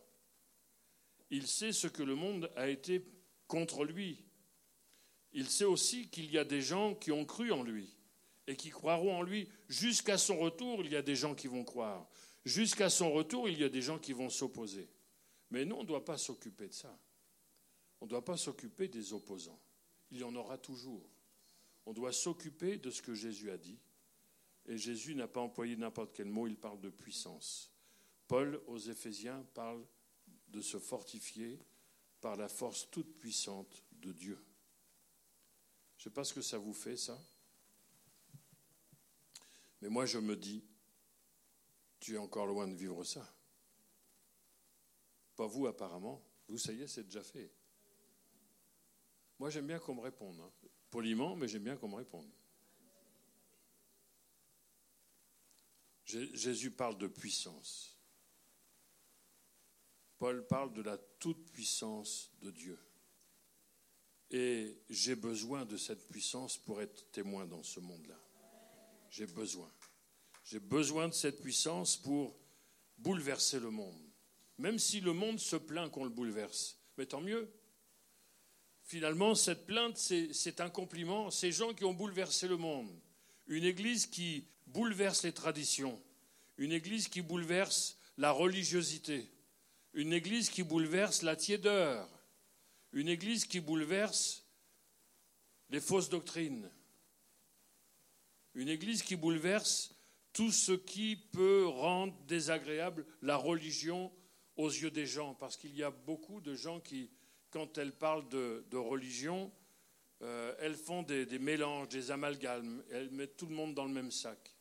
Il 1.31 1.47
sait 1.47 1.73
ce 1.73 1.87
que 1.87 2.01
le 2.01 2.15
monde 2.15 2.49
a 2.55 2.69
été 2.69 3.05
contre 3.47 3.83
lui. 3.83 4.23
Il 5.33 5.49
sait 5.49 5.65
aussi 5.65 6.07
qu'il 6.07 6.31
y 6.31 6.37
a 6.37 6.45
des 6.45 6.61
gens 6.61 6.95
qui 6.95 7.11
ont 7.11 7.25
cru 7.25 7.51
en 7.51 7.61
lui 7.61 7.94
et 8.47 8.55
qui 8.55 8.69
croiront 8.69 9.17
en 9.17 9.21
lui. 9.21 9.49
Jusqu'à 9.67 10.17
son 10.17 10.37
retour, 10.37 10.83
il 10.83 10.91
y 10.91 10.95
a 10.95 11.01
des 11.01 11.15
gens 11.15 11.35
qui 11.35 11.47
vont 11.47 11.63
croire. 11.63 12.07
Jusqu'à 12.43 12.89
son 12.89 13.11
retour, 13.11 13.49
il 13.49 13.59
y 13.59 13.63
a 13.63 13.69
des 13.69 13.81
gens 13.81 13.99
qui 13.99 14.13
vont 14.13 14.29
s'opposer. 14.29 14.87
Mais 15.49 15.65
nous, 15.65 15.75
on 15.77 15.83
ne 15.83 15.87
doit 15.87 16.05
pas 16.05 16.17
s'occuper 16.17 16.67
de 16.67 16.73
ça. 16.73 16.97
On 18.01 18.05
ne 18.05 18.09
doit 18.09 18.25
pas 18.25 18.37
s'occuper 18.37 18.87
des 18.87 19.13
opposants. 19.13 19.59
Il 20.11 20.19
y 20.19 20.23
en 20.23 20.35
aura 20.35 20.57
toujours. 20.57 21.09
On 21.85 21.93
doit 21.93 22.11
s'occuper 22.13 22.77
de 22.77 22.91
ce 22.91 23.01
que 23.01 23.13
Jésus 23.13 23.51
a 23.51 23.57
dit 23.57 23.79
et 24.67 24.77
Jésus 24.77 25.15
n'a 25.15 25.27
pas 25.27 25.41
employé 25.41 25.75
n'importe 25.75 26.13
quel 26.13 26.27
mot, 26.27 26.47
il 26.47 26.57
parle 26.57 26.79
de 26.79 26.89
puissance. 26.89 27.71
Paul, 28.27 28.59
aux 28.67 28.79
Éphésiens, 28.79 29.45
parle 29.53 29.85
de 30.47 30.61
se 30.61 30.79
fortifier 30.79 31.59
par 32.19 32.35
la 32.35 32.47
force 32.47 32.89
toute 32.89 33.19
puissante 33.19 33.83
de 33.91 34.11
Dieu. 34.11 34.39
Je 35.97 36.01
ne 36.01 36.03
sais 36.05 36.13
pas 36.13 36.23
ce 36.23 36.33
que 36.33 36.41
ça 36.41 36.57
vous 36.57 36.73
fait, 36.73 36.97
ça. 36.97 37.19
Mais 39.85 39.91
moi, 39.91 40.07
je 40.07 40.17
me 40.17 40.35
dis, 40.35 40.63
tu 41.99 42.15
es 42.15 42.17
encore 42.17 42.47
loin 42.47 42.67
de 42.67 42.73
vivre 42.73 43.03
ça. 43.03 43.23
Pas 45.35 45.45
vous, 45.45 45.67
apparemment. 45.67 46.25
Vous, 46.47 46.57
ça 46.57 46.73
y 46.73 46.81
est, 46.81 46.87
c'est 46.87 47.03
déjà 47.03 47.21
fait. 47.21 47.53
Moi, 49.37 49.51
j'aime 49.51 49.67
bien 49.67 49.77
qu'on 49.77 49.93
me 49.93 50.01
réponde. 50.01 50.39
Hein. 50.39 50.51
Poliment, 50.89 51.35
mais 51.35 51.47
j'aime 51.47 51.65
bien 51.65 51.77
qu'on 51.77 51.89
me 51.89 51.97
réponde. 51.97 52.27
Jésus 56.05 56.71
parle 56.71 56.97
de 56.97 57.05
puissance. 57.05 57.95
Paul 60.17 60.47
parle 60.47 60.73
de 60.73 60.81
la 60.81 60.97
toute-puissance 60.97 62.31
de 62.41 62.49
Dieu. 62.49 62.79
Et 64.31 64.81
j'ai 64.89 65.15
besoin 65.15 65.63
de 65.63 65.77
cette 65.77 66.07
puissance 66.07 66.57
pour 66.57 66.81
être 66.81 67.11
témoin 67.11 67.45
dans 67.45 67.61
ce 67.61 67.79
monde-là. 67.79 68.24
J'ai 69.15 69.27
besoin. 69.27 69.71
J'ai 70.43 70.59
besoin 70.59 71.07
de 71.07 71.13
cette 71.13 71.41
puissance 71.41 71.95
pour 71.95 72.37
bouleverser 72.97 73.61
le 73.61 73.69
monde. 73.69 74.01
Même 74.57 74.77
si 74.77 74.99
le 74.99 75.13
monde 75.13 75.39
se 75.39 75.55
plaint 75.55 75.89
qu'on 75.89 76.03
le 76.03 76.09
bouleverse. 76.09 76.77
Mais 76.97 77.05
tant 77.05 77.21
mieux. 77.21 77.49
Finalement, 78.83 79.33
cette 79.33 79.65
plainte, 79.65 79.97
c'est 79.97 80.59
un 80.59 80.69
compliment. 80.69 81.31
Ces 81.31 81.53
gens 81.53 81.73
qui 81.73 81.85
ont 81.85 81.93
bouleversé 81.93 82.49
le 82.49 82.57
monde. 82.57 82.93
Une 83.47 83.63
église 83.63 84.05
qui 84.05 84.49
bouleverse 84.67 85.23
les 85.23 85.31
traditions, 85.31 86.01
une 86.57 86.73
église 86.73 87.07
qui 87.07 87.21
bouleverse 87.21 87.97
la 88.17 88.31
religiosité, 88.31 89.31
une 89.93 90.11
église 90.11 90.49
qui 90.49 90.63
bouleverse 90.63 91.21
la 91.21 91.35
tiédeur, 91.35 92.09
une 92.91 93.07
église 93.07 93.45
qui 93.45 93.59
bouleverse 93.59 94.43
les 95.69 95.79
fausses 95.79 96.09
doctrines, 96.09 96.69
une 98.55 98.69
église 98.69 99.03
qui 99.03 99.15
bouleverse 99.15 99.93
tout 100.33 100.51
ce 100.51 100.71
qui 100.71 101.15
peut 101.15 101.65
rendre 101.65 102.13
désagréable 102.25 103.05
la 103.21 103.37
religion 103.37 104.11
aux 104.57 104.69
yeux 104.69 104.91
des 104.91 105.05
gens, 105.05 105.33
parce 105.35 105.57
qu'il 105.57 105.75
y 105.75 105.83
a 105.83 105.91
beaucoup 105.91 106.41
de 106.41 106.55
gens 106.55 106.79
qui, 106.79 107.09
quand 107.51 107.77
elles 107.77 107.93
parlent 107.93 108.27
de, 108.29 108.77
religion, 108.77 109.51
euh, 110.21 110.55
elles 110.59 110.75
font 110.75 111.03
des, 111.03 111.25
des 111.25 111.39
mélanges, 111.39 111.89
des 111.89 112.11
amalgames, 112.11 112.83
elles 112.91 113.11
mettent 113.11 113.37
tout 113.37 113.45
le 113.45 113.55
monde 113.55 113.75
dans 113.75 113.85
le 113.85 113.93
même 113.93 114.11
sac. 114.11 114.55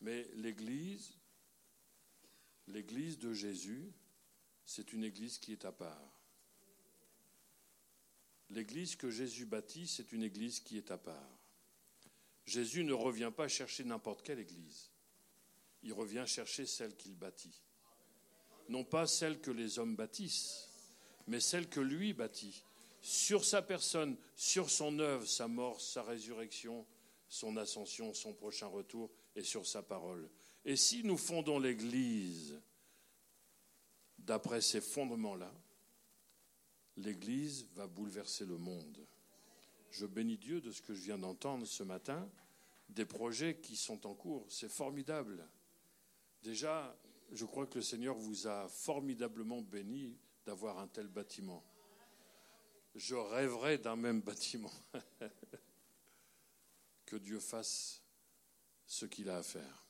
Mais 0.00 0.28
l'Église, 0.34 1.16
l'Église 2.68 3.18
de 3.18 3.32
Jésus, 3.32 3.92
c'est 4.64 4.92
une 4.92 5.04
Église 5.04 5.38
qui 5.38 5.52
est 5.52 5.64
à 5.64 5.72
part. 5.72 6.12
L'Église 8.50 8.94
que 8.94 9.10
Jésus 9.10 9.46
bâtit, 9.46 9.86
c'est 9.86 10.12
une 10.12 10.22
Église 10.22 10.60
qui 10.60 10.76
est 10.76 10.90
à 10.90 10.98
part. 10.98 11.43
Jésus 12.46 12.84
ne 12.84 12.92
revient 12.92 13.32
pas 13.34 13.48
chercher 13.48 13.84
n'importe 13.84 14.22
quelle 14.22 14.38
Église. 14.38 14.90
Il 15.82 15.92
revient 15.92 16.24
chercher 16.26 16.66
celle 16.66 16.96
qu'il 16.96 17.14
bâtit. 17.14 17.62
Non 18.68 18.84
pas 18.84 19.06
celle 19.06 19.40
que 19.40 19.50
les 19.50 19.78
hommes 19.78 19.96
bâtissent, 19.96 20.68
mais 21.26 21.40
celle 21.40 21.68
que 21.68 21.80
lui 21.80 22.12
bâtit. 22.12 22.64
Sur 23.02 23.44
sa 23.44 23.60
personne, 23.60 24.16
sur 24.34 24.70
son 24.70 24.98
œuvre, 24.98 25.26
sa 25.26 25.48
mort, 25.48 25.80
sa 25.80 26.02
résurrection, 26.02 26.86
son 27.28 27.56
ascension, 27.56 28.14
son 28.14 28.32
prochain 28.32 28.66
retour, 28.66 29.10
et 29.36 29.42
sur 29.42 29.66
sa 29.66 29.82
parole. 29.82 30.30
Et 30.64 30.76
si 30.76 31.02
nous 31.04 31.18
fondons 31.18 31.58
l'Église 31.58 32.58
d'après 34.18 34.60
ces 34.60 34.80
fondements-là, 34.80 35.52
l'Église 36.96 37.66
va 37.74 37.86
bouleverser 37.86 38.46
le 38.46 38.56
monde. 38.56 39.06
Je 39.94 40.06
bénis 40.06 40.38
Dieu 40.38 40.60
de 40.60 40.72
ce 40.72 40.82
que 40.82 40.92
je 40.92 41.02
viens 41.02 41.18
d'entendre 41.18 41.64
ce 41.66 41.84
matin, 41.84 42.28
des 42.88 43.04
projets 43.04 43.60
qui 43.60 43.76
sont 43.76 44.08
en 44.08 44.14
cours. 44.14 44.44
C'est 44.48 44.68
formidable. 44.68 45.48
Déjà, 46.42 46.98
je 47.30 47.44
crois 47.44 47.68
que 47.68 47.76
le 47.76 47.82
Seigneur 47.82 48.16
vous 48.16 48.48
a 48.48 48.66
formidablement 48.66 49.62
béni 49.62 50.18
d'avoir 50.46 50.80
un 50.80 50.88
tel 50.88 51.06
bâtiment. 51.06 51.64
Je 52.96 53.14
rêverais 53.14 53.78
d'un 53.78 53.94
même 53.94 54.20
bâtiment. 54.20 54.72
que 57.06 57.14
Dieu 57.14 57.38
fasse 57.38 58.02
ce 58.86 59.06
qu'il 59.06 59.30
a 59.30 59.36
à 59.36 59.42
faire. 59.44 59.86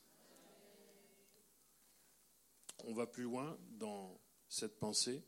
On 2.83 2.93
va 2.93 3.07
plus 3.07 3.23
loin 3.23 3.57
dans 3.71 4.19
cette 4.49 4.77
pensée 4.77 5.23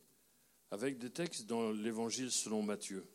avec 0.70 1.00
des 1.00 1.10
textes 1.10 1.48
dans 1.48 1.72
l'Évangile 1.72 2.30
selon 2.30 2.62
Matthieu. 2.62 3.08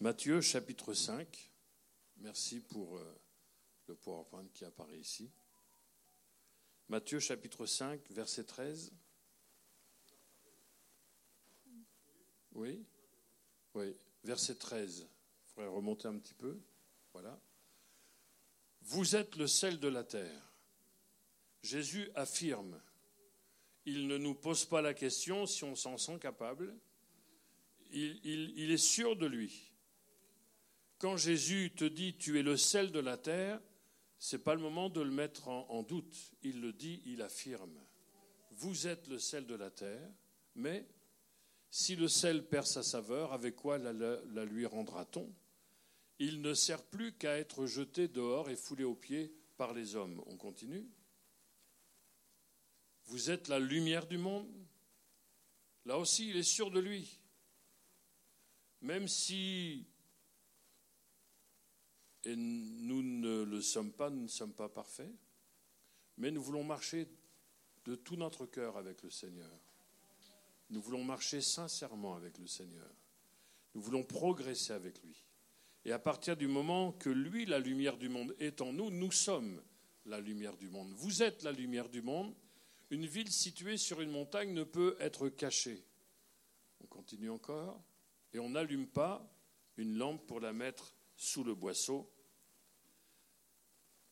Matthieu 0.00 0.40
chapitre 0.40 0.94
5. 0.94 1.50
Merci 2.16 2.60
pour 2.60 2.96
euh, 2.96 3.20
le 3.86 3.94
PowerPoint 3.94 4.46
qui 4.54 4.64
apparaît 4.64 4.98
ici. 4.98 5.30
Matthieu 6.88 7.20
chapitre 7.20 7.66
5, 7.66 8.00
verset 8.10 8.44
13. 8.44 8.94
Oui? 12.52 12.82
Oui, 13.74 13.94
verset 14.24 14.54
13. 14.54 15.00
Il 15.00 15.52
faudrait 15.52 15.68
remonter 15.68 16.08
un 16.08 16.18
petit 16.18 16.32
peu. 16.32 16.58
Voilà. 17.12 17.38
Vous 18.80 19.16
êtes 19.16 19.36
le 19.36 19.46
sel 19.46 19.78
de 19.80 19.88
la 19.88 20.02
terre. 20.02 20.50
Jésus 21.62 22.10
affirme, 22.14 22.80
il 23.84 24.06
ne 24.06 24.16
nous 24.16 24.34
pose 24.34 24.64
pas 24.64 24.80
la 24.80 24.94
question 24.94 25.44
si 25.44 25.62
on 25.62 25.76
s'en 25.76 25.98
sent 25.98 26.18
capable, 26.18 26.74
il, 27.92 28.70
est 28.70 28.78
sûr 28.78 29.14
de 29.14 29.26
lui. 29.26 29.69
Quand 31.00 31.16
Jésus 31.16 31.72
te 31.74 31.86
dit 31.86 32.14
tu 32.14 32.38
es 32.38 32.42
le 32.42 32.58
sel 32.58 32.92
de 32.92 33.00
la 33.00 33.16
terre, 33.16 33.58
ce 34.18 34.36
n'est 34.36 34.42
pas 34.42 34.54
le 34.54 34.60
moment 34.60 34.90
de 34.90 35.00
le 35.00 35.10
mettre 35.10 35.48
en, 35.48 35.82
doute. 35.82 36.34
Il 36.42 36.60
le 36.60 36.74
dit, 36.74 37.00
il 37.06 37.22
affirme. 37.22 37.80
Vous 38.50 38.86
êtes 38.86 39.08
le 39.08 39.18
sel 39.18 39.46
de 39.46 39.54
la 39.54 39.70
terre, 39.70 40.06
mais 40.54 40.86
si 41.70 41.96
le 41.96 42.06
sel 42.06 42.46
perd 42.46 42.66
sa 42.66 42.82
saveur, 42.82 43.32
avec 43.32 43.56
quoi 43.56 43.78
la 43.78 44.44
lui 44.44 44.66
rendra-t-on? 44.66 45.32
Il 46.18 46.42
ne 46.42 46.52
sert 46.52 46.82
plus 46.82 47.14
qu'à 47.14 47.38
être 47.38 47.64
jeté 47.64 48.06
dehors 48.06 48.50
et 48.50 48.56
foulé 48.56 48.84
aux 48.84 48.94
pieds 48.94 49.32
par 49.56 49.72
les 49.72 49.96
hommes. 49.96 50.22
On 50.26 50.36
continue. 50.36 50.86
Vous 53.06 53.30
êtes 53.30 53.48
la 53.48 53.58
lumière 53.58 54.06
du 54.06 54.18
monde. 54.18 54.52
Là 55.86 55.96
aussi, 55.96 56.28
il 56.28 56.36
est 56.36 56.42
sûr 56.42 56.70
de 56.70 56.78
lui. 56.78 57.18
Même 58.82 59.08
si, 59.08 59.86
et 62.24 62.36
nous 62.36 63.02
ne 63.02 63.42
le 63.42 63.60
sommes 63.62 63.92
pas, 63.92 64.10
nous 64.10 64.22
ne 64.22 64.28
sommes 64.28 64.52
pas 64.52 64.68
parfaits, 64.68 65.12
mais 66.18 66.30
nous 66.30 66.42
voulons 66.42 66.64
marcher 66.64 67.08
de 67.84 67.94
tout 67.94 68.16
notre 68.16 68.46
cœur 68.46 68.76
avec 68.76 69.02
le 69.02 69.10
Seigneur. 69.10 69.50
Nous 70.68 70.80
voulons 70.80 71.02
marcher 71.02 71.40
sincèrement 71.40 72.14
avec 72.14 72.38
le 72.38 72.46
Seigneur. 72.46 72.90
Nous 73.74 73.80
voulons 73.80 74.02
progresser 74.02 74.72
avec 74.72 75.02
lui. 75.02 75.24
Et 75.84 75.92
à 75.92 75.98
partir 75.98 76.36
du 76.36 76.46
moment 76.46 76.92
que 76.92 77.08
lui, 77.08 77.46
la 77.46 77.58
lumière 77.58 77.96
du 77.96 78.08
monde, 78.08 78.34
est 78.38 78.60
en 78.60 78.72
nous, 78.72 78.90
nous 78.90 79.10
sommes 79.10 79.62
la 80.04 80.20
lumière 80.20 80.56
du 80.56 80.68
monde. 80.68 80.92
Vous 80.92 81.22
êtes 81.22 81.42
la 81.42 81.52
lumière 81.52 81.88
du 81.88 82.02
monde. 82.02 82.34
Une 82.90 83.06
ville 83.06 83.30
située 83.30 83.76
sur 83.76 84.00
une 84.00 84.10
montagne 84.10 84.52
ne 84.52 84.64
peut 84.64 84.96
être 85.00 85.28
cachée. 85.28 85.82
On 86.80 86.86
continue 86.86 87.30
encore. 87.30 87.82
Et 88.32 88.38
on 88.38 88.50
n'allume 88.50 88.86
pas 88.86 89.26
une 89.76 89.96
lampe 89.96 90.26
pour 90.26 90.40
la 90.40 90.52
mettre 90.52 90.94
sous 91.20 91.44
le 91.44 91.54
boisseau, 91.54 92.10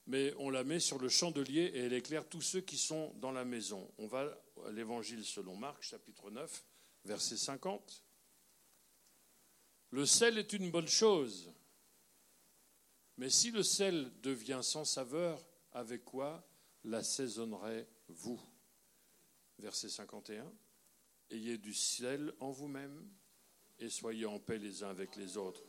mais 0.04 0.34
on 0.36 0.50
la 0.50 0.62
met 0.62 0.78
sur 0.78 0.98
le 0.98 1.08
chandelier 1.08 1.62
et 1.72 1.78
elle 1.78 1.94
éclaire 1.94 2.28
tous 2.28 2.42
ceux 2.42 2.60
qui 2.60 2.76
sont 2.76 3.14
dans 3.14 3.32
la 3.32 3.46
maison. 3.46 3.90
On 3.96 4.06
va 4.06 4.38
à 4.66 4.70
l'évangile 4.72 5.24
selon 5.24 5.56
Marc, 5.56 5.82
chapitre 5.82 6.30
9, 6.30 6.66
verset 7.06 7.38
50. 7.38 8.04
Le 9.88 10.04
sel 10.04 10.36
est 10.36 10.52
une 10.52 10.70
bonne 10.70 10.86
chose, 10.86 11.50
mais 13.16 13.30
si 13.30 13.52
le 13.52 13.62
sel 13.62 14.12
devient 14.20 14.60
sans 14.62 14.84
saveur, 14.84 15.42
avec 15.72 16.04
quoi 16.04 16.46
l'assaisonnerez-vous? 16.84 18.38
Verset 19.60 19.88
51. 19.88 20.52
Ayez 21.30 21.56
du 21.56 21.72
sel 21.72 22.34
en 22.40 22.50
vous-même 22.50 23.08
et 23.78 23.88
soyez 23.88 24.26
en 24.26 24.38
paix 24.38 24.58
les 24.58 24.82
uns 24.82 24.90
avec 24.90 25.16
les 25.16 25.38
autres. 25.38 25.62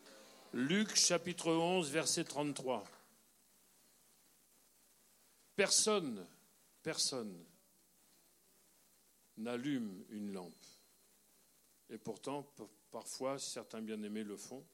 Luc 0.54 0.96
chapitre 0.96 1.52
11, 1.52 1.92
verset 1.92 2.24
33. 2.24 2.84
Personne, 5.56 6.26
personne 6.82 7.46
n'allume 9.38 10.04
une 10.10 10.34
lampe. 10.34 10.66
Et 11.92 12.00
pourtant, 12.00 12.52
parfois, 12.90 13.38
certains 13.38 13.82
bien-aimés 13.82 14.24
le 14.24 14.38
font 14.38 14.66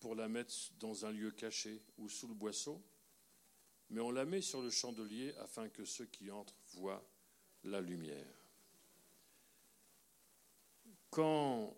pour 0.00 0.16
la 0.16 0.26
mettre 0.26 0.52
dans 0.80 1.06
un 1.06 1.12
lieu 1.12 1.30
caché 1.30 1.80
ou 1.98 2.08
sous 2.08 2.26
le 2.26 2.34
boisseau, 2.34 2.82
mais 3.90 4.00
on 4.00 4.10
la 4.10 4.24
met 4.24 4.40
sur 4.40 4.60
le 4.60 4.70
chandelier 4.70 5.34
afin 5.36 5.68
que 5.68 5.84
ceux 5.84 6.06
qui 6.06 6.32
entrent 6.32 6.56
voient 6.72 7.04
la 7.62 7.80
lumière. 7.80 8.26
Quand 11.10 11.76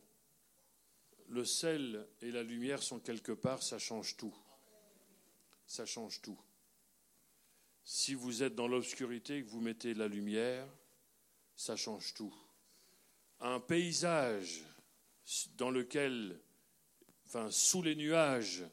le 1.29 1.45
sel 1.45 2.07
et 2.23 2.31
la 2.31 2.43
lumière 2.43 2.83
sont 2.83 3.01
quelque 3.01 3.33
part, 3.33 3.63
ça 3.63 3.79
change 3.79 4.17
tout. 4.17 4.35
Ça 5.67 5.85
change 5.85 6.21
tout. 6.23 6.39
Si 7.85 8.15
vous 8.15 8.43
êtes 8.43 8.55
dans 8.55 8.69
l'obscurité 8.69 9.39
et 9.39 9.45
que 9.45 9.51
vous 9.51 9.61
mettez 9.61 9.95
la 9.95 10.09
lumière, 10.09 10.67
ça 11.55 11.77
change 11.77 12.15
tout. 12.15 12.35
Un 13.41 13.61
paysage 13.61 14.65
dans 15.57 15.71
lequel, 15.71 16.41
enfin, 17.27 17.51
sous 17.51 17.83
les 17.83 17.97
nuages, 17.97 18.65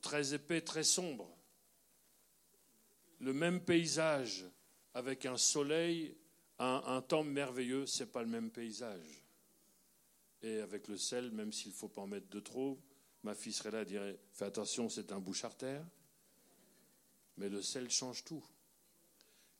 très 0.00 0.34
épais, 0.34 0.60
très 0.60 0.84
sombre, 0.84 1.36
le 3.18 3.32
même 3.32 3.60
paysage 3.60 4.44
avec 4.94 5.26
un 5.26 5.36
soleil, 5.36 6.16
un, 6.58 6.82
un 6.86 7.02
temps 7.02 7.24
merveilleux, 7.24 7.86
ce 7.86 8.02
n'est 8.02 8.10
pas 8.10 8.22
le 8.22 8.28
même 8.28 8.50
paysage. 8.50 9.21
Et 10.42 10.60
avec 10.60 10.88
le 10.88 10.96
sel, 10.96 11.30
même 11.30 11.52
s'il 11.52 11.70
ne 11.70 11.76
faut 11.76 11.88
pas 11.88 12.02
en 12.02 12.06
mettre 12.06 12.28
de 12.28 12.40
trop, 12.40 12.80
ma 13.22 13.34
fille 13.34 13.52
serait 13.52 13.70
là 13.70 13.82
et 13.82 13.84
dirait 13.84 14.18
Fais 14.32 14.46
attention, 14.46 14.88
c'est 14.88 15.12
un 15.12 15.20
bouche 15.20 15.44
terre. 15.58 15.86
Mais 17.36 17.48
le 17.48 17.62
sel 17.62 17.90
change 17.90 18.24
tout. 18.24 18.44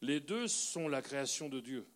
Les 0.01 0.21
deux 0.21 0.49
sont 0.49 0.89
la 0.89 1.01
création 1.01 1.49
de 1.49 1.61
Dieu. 1.61 1.87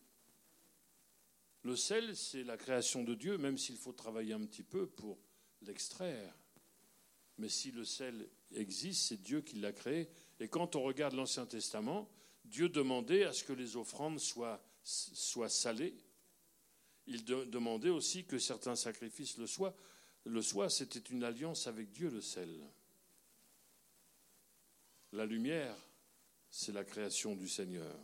Le 1.63 1.75
sel, 1.75 2.17
c'est 2.17 2.45
la 2.45 2.57
création 2.57 3.03
de 3.03 3.15
Dieu, 3.15 3.39
même 3.39 3.59
s'il 3.59 3.77
faut 3.77 3.93
travailler 3.93 4.33
un 4.33 4.45
petit 4.47 4.63
peu 4.63 4.87
pour 4.87 5.19
l'extraire. 5.63 6.33
Mais 7.39 7.49
si 7.49 7.73
le 7.73 7.85
sel 7.85 8.29
existe, 8.55 9.09
c'est 9.09 9.21
Dieu 9.21 9.41
qui 9.41 9.57
l'a 9.57 9.73
créé. 9.73 10.09
Et 10.39 10.49
quand 10.49 10.77
on 10.77 10.83
regarde 10.83 11.15
l'Ancien 11.15 11.45
Testament, 11.45 12.09
Dieu 12.45 12.69
demandait 12.69 13.25
à 13.25 13.33
ce 13.33 13.43
que 13.43 13.53
les 13.53 13.77
offrandes 13.77 14.21
soient, 14.21 14.63
soient 14.85 15.49
salées. 15.49 15.95
Il 17.07 17.25
demandait 17.25 17.91
aussi 17.91 18.25
que 18.25 18.39
certains 18.39 18.77
sacrifices 18.77 19.39
le 19.39 19.47
soient. 19.47 19.75
Le 20.25 20.43
soient, 20.43 20.71
c'était 20.71 20.99
une 20.99 21.23
alliance 21.23 21.67
avec 21.67 21.93
Dieu, 21.93 22.11
le 22.11 22.21
sel. 22.21 22.51
La 25.13 25.25
lumière, 25.25 25.77
c'est 26.51 26.73
la 26.73 26.85
création 26.85 27.37
du 27.37 27.49
Seigneur. 27.49 27.95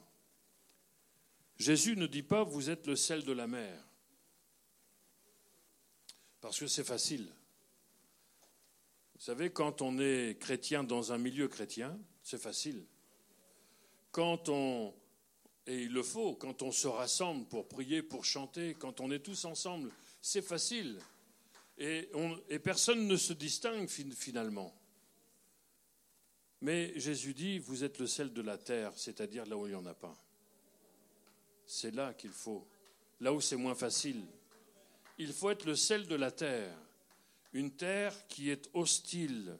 Jésus 1.56 1.96
ne 1.96 2.06
dit 2.06 2.22
pas 2.22 2.44
vous 2.44 2.70
êtes 2.70 2.86
le 2.86 2.96
sel 2.96 3.24
de 3.24 3.32
la 3.32 3.46
mer, 3.46 3.84
parce 6.40 6.58
que 6.58 6.66
c'est 6.66 6.84
facile. 6.84 7.28
Vous 9.14 9.20
savez, 9.20 9.52
quand 9.52 9.82
on 9.82 9.98
est 9.98 10.38
chrétien 10.40 10.82
dans 10.82 11.12
un 11.12 11.18
milieu 11.18 11.48
chrétien, 11.48 11.98
c'est 12.22 12.40
facile. 12.40 12.84
Quand 14.10 14.48
on, 14.48 14.94
et 15.66 15.82
il 15.82 15.92
le 15.92 16.02
faut, 16.02 16.34
quand 16.34 16.62
on 16.62 16.72
se 16.72 16.88
rassemble 16.88 17.46
pour 17.46 17.68
prier, 17.68 18.02
pour 18.02 18.24
chanter, 18.24 18.74
quand 18.74 19.00
on 19.00 19.10
est 19.10 19.20
tous 19.20 19.44
ensemble, 19.44 19.90
c'est 20.20 20.42
facile. 20.42 20.98
Et, 21.78 22.08
personne 22.62 23.06
ne 23.06 23.16
se 23.16 23.32
distingue 23.32 23.88
finalement. 23.88 24.74
Mais 26.60 26.98
Jésus 26.98 27.34
dit, 27.34 27.58
vous 27.58 27.84
êtes 27.84 27.98
le 27.98 28.06
sel 28.06 28.32
de 28.32 28.42
la 28.42 28.58
terre, 28.58 28.92
c'est-à-dire 28.96 29.46
là 29.46 29.56
où 29.56 29.66
il 29.66 29.70
n'y 29.70 29.76
en 29.76 29.86
a 29.86 29.94
pas. 29.94 30.16
C'est 31.66 31.94
là 31.94 32.12
qu'il 32.14 32.30
faut, 32.30 32.66
là 33.20 33.32
où 33.32 33.40
c'est 33.40 33.56
moins 33.56 33.74
facile. 33.74 34.22
Il 35.18 35.32
faut 35.32 35.50
être 35.50 35.64
le 35.64 35.76
sel 35.76 36.06
de 36.06 36.14
la 36.14 36.30
terre, 36.30 36.76
une 37.52 37.72
terre 37.72 38.26
qui 38.28 38.50
est 38.50 38.68
hostile, 38.74 39.56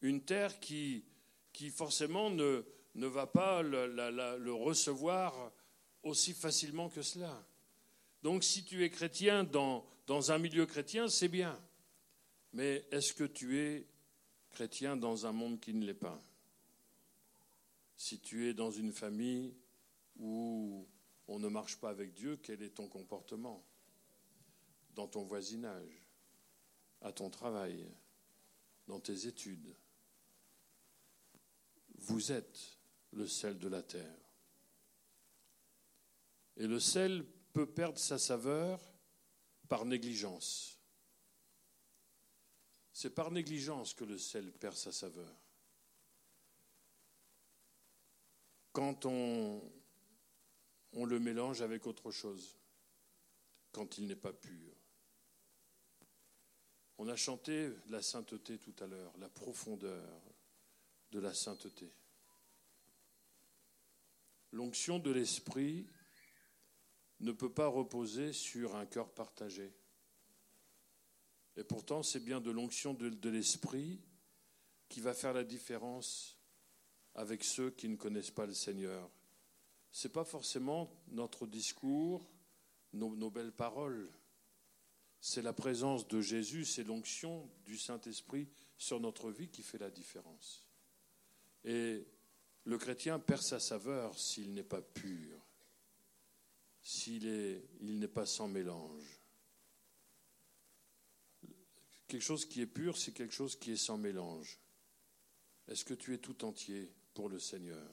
une 0.00 0.22
terre 0.22 0.60
qui, 0.60 1.04
qui 1.52 1.70
forcément 1.70 2.30
ne, 2.30 2.64
ne 2.94 3.06
va 3.06 3.26
pas 3.26 3.62
le, 3.62 4.52
recevoir 4.52 5.52
aussi 6.02 6.32
facilement 6.32 6.88
que 6.88 7.02
cela. 7.02 7.46
Donc 8.22 8.44
si 8.44 8.64
tu 8.64 8.84
es 8.84 8.90
chrétien 8.90 9.44
dans, 9.44 9.84
dans 10.06 10.32
un 10.32 10.38
milieu 10.38 10.66
chrétien, 10.66 11.08
c'est 11.08 11.28
bien. 11.28 11.58
Mais 12.52 12.86
est-ce 12.90 13.12
que 13.12 13.24
tu 13.24 13.58
es 13.58 13.86
chrétien 14.52 14.96
dans 14.96 15.26
un 15.26 15.32
monde 15.32 15.60
qui 15.60 15.74
ne 15.74 15.84
l'est 15.84 15.94
pas? 15.94 16.22
Si 17.96 18.20
tu 18.20 18.48
es 18.48 18.54
dans 18.54 18.70
une 18.70 18.92
famille 18.92 19.54
où 20.18 20.86
on 21.26 21.38
ne 21.38 21.48
marche 21.48 21.76
pas 21.76 21.90
avec 21.90 22.14
Dieu, 22.14 22.38
quel 22.42 22.62
est 22.62 22.70
ton 22.76 22.88
comportement? 22.88 23.64
Dans 24.94 25.08
ton 25.08 25.24
voisinage, 25.24 26.06
à 27.00 27.10
ton 27.10 27.30
travail, 27.30 27.84
dans 28.86 29.00
tes 29.00 29.26
études? 29.26 29.74
Vous 31.96 32.30
êtes 32.30 32.78
le 33.14 33.26
sel 33.26 33.58
de 33.58 33.68
la 33.68 33.82
terre. 33.82 34.20
Et 36.56 36.66
le 36.66 36.78
sel 36.78 37.24
peut 37.52 37.66
perdre 37.66 37.98
sa 37.98 38.18
saveur 38.18 38.80
par 39.68 39.84
négligence. 39.84 40.78
C'est 42.92 43.14
par 43.14 43.30
négligence 43.30 43.94
que 43.94 44.04
le 44.04 44.18
sel 44.18 44.52
perd 44.52 44.76
sa 44.76 44.92
saveur. 44.92 45.34
quand 48.74 49.06
on, 49.06 49.62
on 50.94 51.04
le 51.06 51.20
mélange 51.20 51.62
avec 51.62 51.86
autre 51.86 52.10
chose, 52.10 52.58
quand 53.70 53.98
il 53.98 54.06
n'est 54.06 54.16
pas 54.16 54.32
pur. 54.32 54.74
On 56.98 57.08
a 57.08 57.14
chanté 57.16 57.72
la 57.88 58.02
sainteté 58.02 58.58
tout 58.58 58.74
à 58.80 58.86
l'heure, 58.88 59.16
la 59.18 59.28
profondeur 59.28 60.20
de 61.12 61.20
la 61.20 61.32
sainteté. 61.32 61.90
L'onction 64.54 65.00
de 65.00 65.10
l'esprit 65.10 65.84
ne 67.18 67.32
peut 67.32 67.52
pas 67.52 67.66
reposer 67.66 68.32
sur 68.32 68.76
un 68.76 68.86
cœur 68.86 69.12
partagé. 69.12 69.74
Et 71.56 71.64
pourtant, 71.64 72.04
c'est 72.04 72.20
bien 72.20 72.40
de 72.40 72.52
l'onction 72.52 72.94
de, 72.94 73.28
l'esprit 73.28 74.00
qui 74.88 75.00
va 75.00 75.12
faire 75.12 75.32
la 75.32 75.42
différence 75.42 76.38
avec 77.16 77.42
ceux 77.42 77.72
qui 77.72 77.88
ne 77.88 77.96
connaissent 77.96 78.30
pas 78.30 78.46
le 78.46 78.54
Seigneur. 78.54 79.10
Ce 79.90 80.06
n'est 80.06 80.12
pas 80.12 80.24
forcément 80.24 80.88
notre 81.08 81.48
discours, 81.48 82.30
nos, 82.92 83.16
nos 83.16 83.30
belles 83.32 83.56
paroles. 83.56 84.08
C'est 85.20 85.42
la 85.42 85.52
présence 85.52 86.06
de 86.06 86.20
Jésus, 86.20 86.64
c'est 86.64 86.84
l'onction 86.84 87.50
du 87.64 87.76
Saint-Esprit 87.76 88.48
sur 88.78 89.00
notre 89.00 89.32
vie 89.32 89.48
qui 89.48 89.64
fait 89.64 89.78
la 89.78 89.90
différence. 89.90 90.64
Et 91.64 92.06
le 92.64 92.78
chrétien 92.78 93.18
perd 93.18 93.42
sa 93.42 93.60
saveur 93.60 94.18
s'il 94.18 94.54
n'est 94.54 94.62
pas 94.62 94.82
pur, 94.82 95.38
s'il 96.82 97.24
il 97.80 97.98
n'est 97.98 98.08
pas 98.08 98.26
sans 98.26 98.48
mélange. 98.48 99.20
Quelque 102.06 102.22
chose 102.22 102.46
qui 102.46 102.60
est 102.60 102.66
pur, 102.66 102.96
c'est 102.96 103.12
quelque 103.12 103.34
chose 103.34 103.56
qui 103.56 103.72
est 103.72 103.76
sans 103.76 103.98
mélange. 103.98 104.58
Est-ce 105.68 105.84
que 105.84 105.94
tu 105.94 106.14
es 106.14 106.18
tout 106.18 106.44
entier 106.44 106.92
pour 107.14 107.28
le 107.28 107.38
Seigneur? 107.38 107.92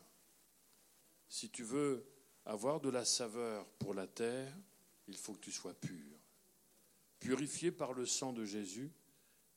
Si 1.30 1.50
tu 1.50 1.64
veux 1.64 2.06
avoir 2.46 2.82
de 2.82 2.90
la 2.90 3.06
saveur 3.06 3.68
pour 3.80 3.94
la 3.94 4.08
terre, 4.08 4.54
il 5.08 5.16
faut 5.16 5.34
que 5.34 5.40
tu 5.40 5.52
sois 5.52 5.74
pur. 5.74 6.18
Purifié 7.20 7.72
par 7.72 7.94
le 7.94 8.06
sang 8.06 8.34
de 8.34 8.46
Jésus 8.46 8.92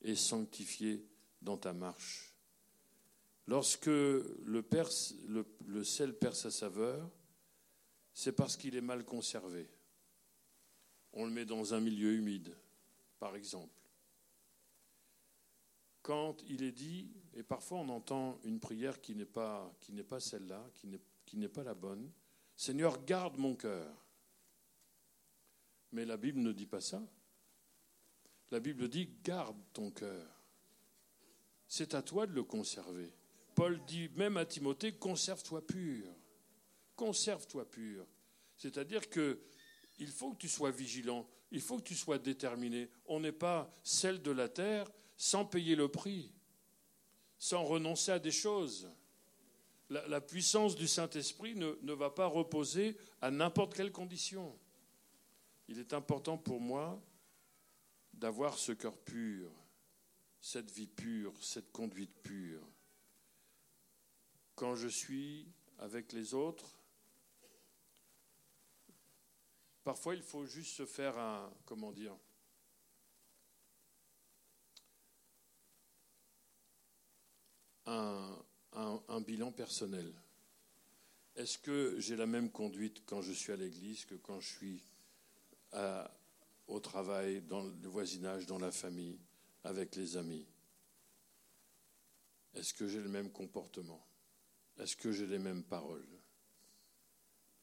et 0.01 0.15
sanctifié 0.15 1.05
dans 1.41 1.57
ta 1.57 1.73
marche. 1.73 2.34
Lorsque 3.47 3.85
le, 3.87 4.63
sel 5.83 6.17
perd 6.17 6.33
sa 6.33 6.49
saveur, 6.49 7.09
c'est 8.13 8.31
parce 8.31 8.57
qu'il 8.57 8.75
est 8.75 8.81
mal 8.81 9.05
conservé. 9.05 9.69
On 11.13 11.25
le 11.25 11.31
met 11.31 11.45
dans 11.45 11.73
un 11.73 11.79
milieu 11.79 12.13
humide, 12.13 12.55
par 13.19 13.35
exemple. 13.35 13.73
Quand 16.01 16.41
il 16.47 16.63
est 16.63 16.71
dit, 16.71 17.11
et 17.33 17.43
parfois 17.43 17.79
on 17.79 17.89
entend 17.89 18.39
une 18.43 18.59
prière 18.59 19.01
qui 19.01 19.15
n'est 19.15 19.25
pas, 19.25 19.71
qui 19.79 19.93
n'est 19.93 20.03
pas 20.03 20.19
celle-là, 20.19 20.63
qui 21.25 21.37
n'est 21.37 21.49
pas 21.49 21.63
la 21.63 21.73
bonne, 21.73 22.11
Seigneur, 22.55 23.03
garde 23.03 23.37
mon 23.37 23.55
cœur. 23.55 24.05
Mais 25.91 26.05
la 26.05 26.17
Bible 26.17 26.39
ne 26.39 26.51
dit 26.51 26.65
pas 26.65 26.81
ça. 26.81 27.01
La 28.51 28.59
Bible 28.59 28.87
dit, 28.87 29.09
garde 29.23 29.57
ton 29.73 29.91
cœur. 29.91 30.29
C'est 31.67 31.93
à 31.93 32.01
toi 32.01 32.27
de 32.27 32.33
le 32.33 32.43
conserver. 32.43 33.11
Paul 33.55 33.83
dit 33.85 34.09
même 34.15 34.37
à 34.37 34.45
Timothée, 34.45 34.91
conserve-toi 34.91 35.65
pur. 35.65 36.05
Conserve-toi 36.95 37.69
pur. 37.69 38.05
C'est-à-dire 38.57 39.09
que 39.09 39.39
il 39.97 40.09
faut 40.09 40.31
que 40.31 40.37
tu 40.37 40.49
sois 40.49 40.71
vigilant, 40.71 41.25
il 41.51 41.61
faut 41.61 41.77
que 41.77 41.83
tu 41.83 41.95
sois 41.95 42.19
déterminé. 42.19 42.89
On 43.05 43.21
n'est 43.21 43.31
pas 43.31 43.71
celle 43.81 44.21
de 44.21 44.31
la 44.31 44.49
terre 44.49 44.85
sans 45.15 45.45
payer 45.45 45.75
le 45.75 45.87
prix, 45.87 46.33
sans 47.39 47.63
renoncer 47.63 48.11
à 48.11 48.19
des 48.19 48.31
choses. 48.31 48.91
La, 49.89 50.19
puissance 50.19 50.75
du 50.75 50.87
Saint-Esprit 50.87 51.55
ne, 51.55 51.77
ne 51.83 51.93
va 51.93 52.09
pas 52.09 52.25
reposer 52.25 52.97
à 53.21 53.29
n'importe 53.29 53.75
quelle 53.75 53.91
condition. 53.91 54.57
Il 55.67 55.79
est 55.79 55.93
important 55.93 56.37
pour 56.37 56.59
moi 56.59 56.99
d'avoir 58.13 58.57
ce 58.57 58.71
cœur 58.71 58.97
pur, 58.97 59.51
cette 60.41 60.71
vie 60.71 60.87
pure, 60.87 61.33
cette 61.39 61.71
conduite 61.71 62.15
pure. 62.23 62.67
Quand 64.55 64.75
je 64.75 64.87
suis 64.87 65.45
avec 65.79 66.13
les 66.13 66.33
autres, 66.33 66.79
parfois 69.83 70.15
il 70.15 70.21
faut 70.21 70.45
juste 70.45 70.75
se 70.75 70.85
faire 70.85 71.17
un, 71.17 71.51
comment 71.65 71.91
dire, 71.91 72.15
un, 77.85 79.21
bilan 79.21 79.51
personnel. 79.51 80.13
Est-ce 81.35 81.57
que 81.57 81.99
j'ai 81.99 82.15
la 82.15 82.25
même 82.25 82.51
conduite 82.51 83.03
quand 83.05 83.21
je 83.21 83.31
suis 83.31 83.51
à 83.51 83.55
l'église 83.55 84.05
que 84.05 84.15
quand 84.15 84.39
je 84.39 84.47
suis 84.47 84.83
au 86.67 86.79
travail, 86.79 87.41
dans 87.41 87.63
le 87.63 87.87
voisinage, 87.87 88.45
dans 88.45 88.59
la 88.59 88.71
famille, 88.71 89.19
avec 89.63 89.95
les 89.95 90.17
amis? 90.17 90.45
Est-ce 92.53 92.73
que 92.73 92.87
j'ai 92.87 93.01
le 93.01 93.09
même 93.09 93.31
comportement? 93.31 94.05
Est-ce 94.79 94.95
que 94.95 95.11
j'ai 95.11 95.27
les 95.27 95.39
mêmes 95.39 95.63
paroles? 95.63 96.07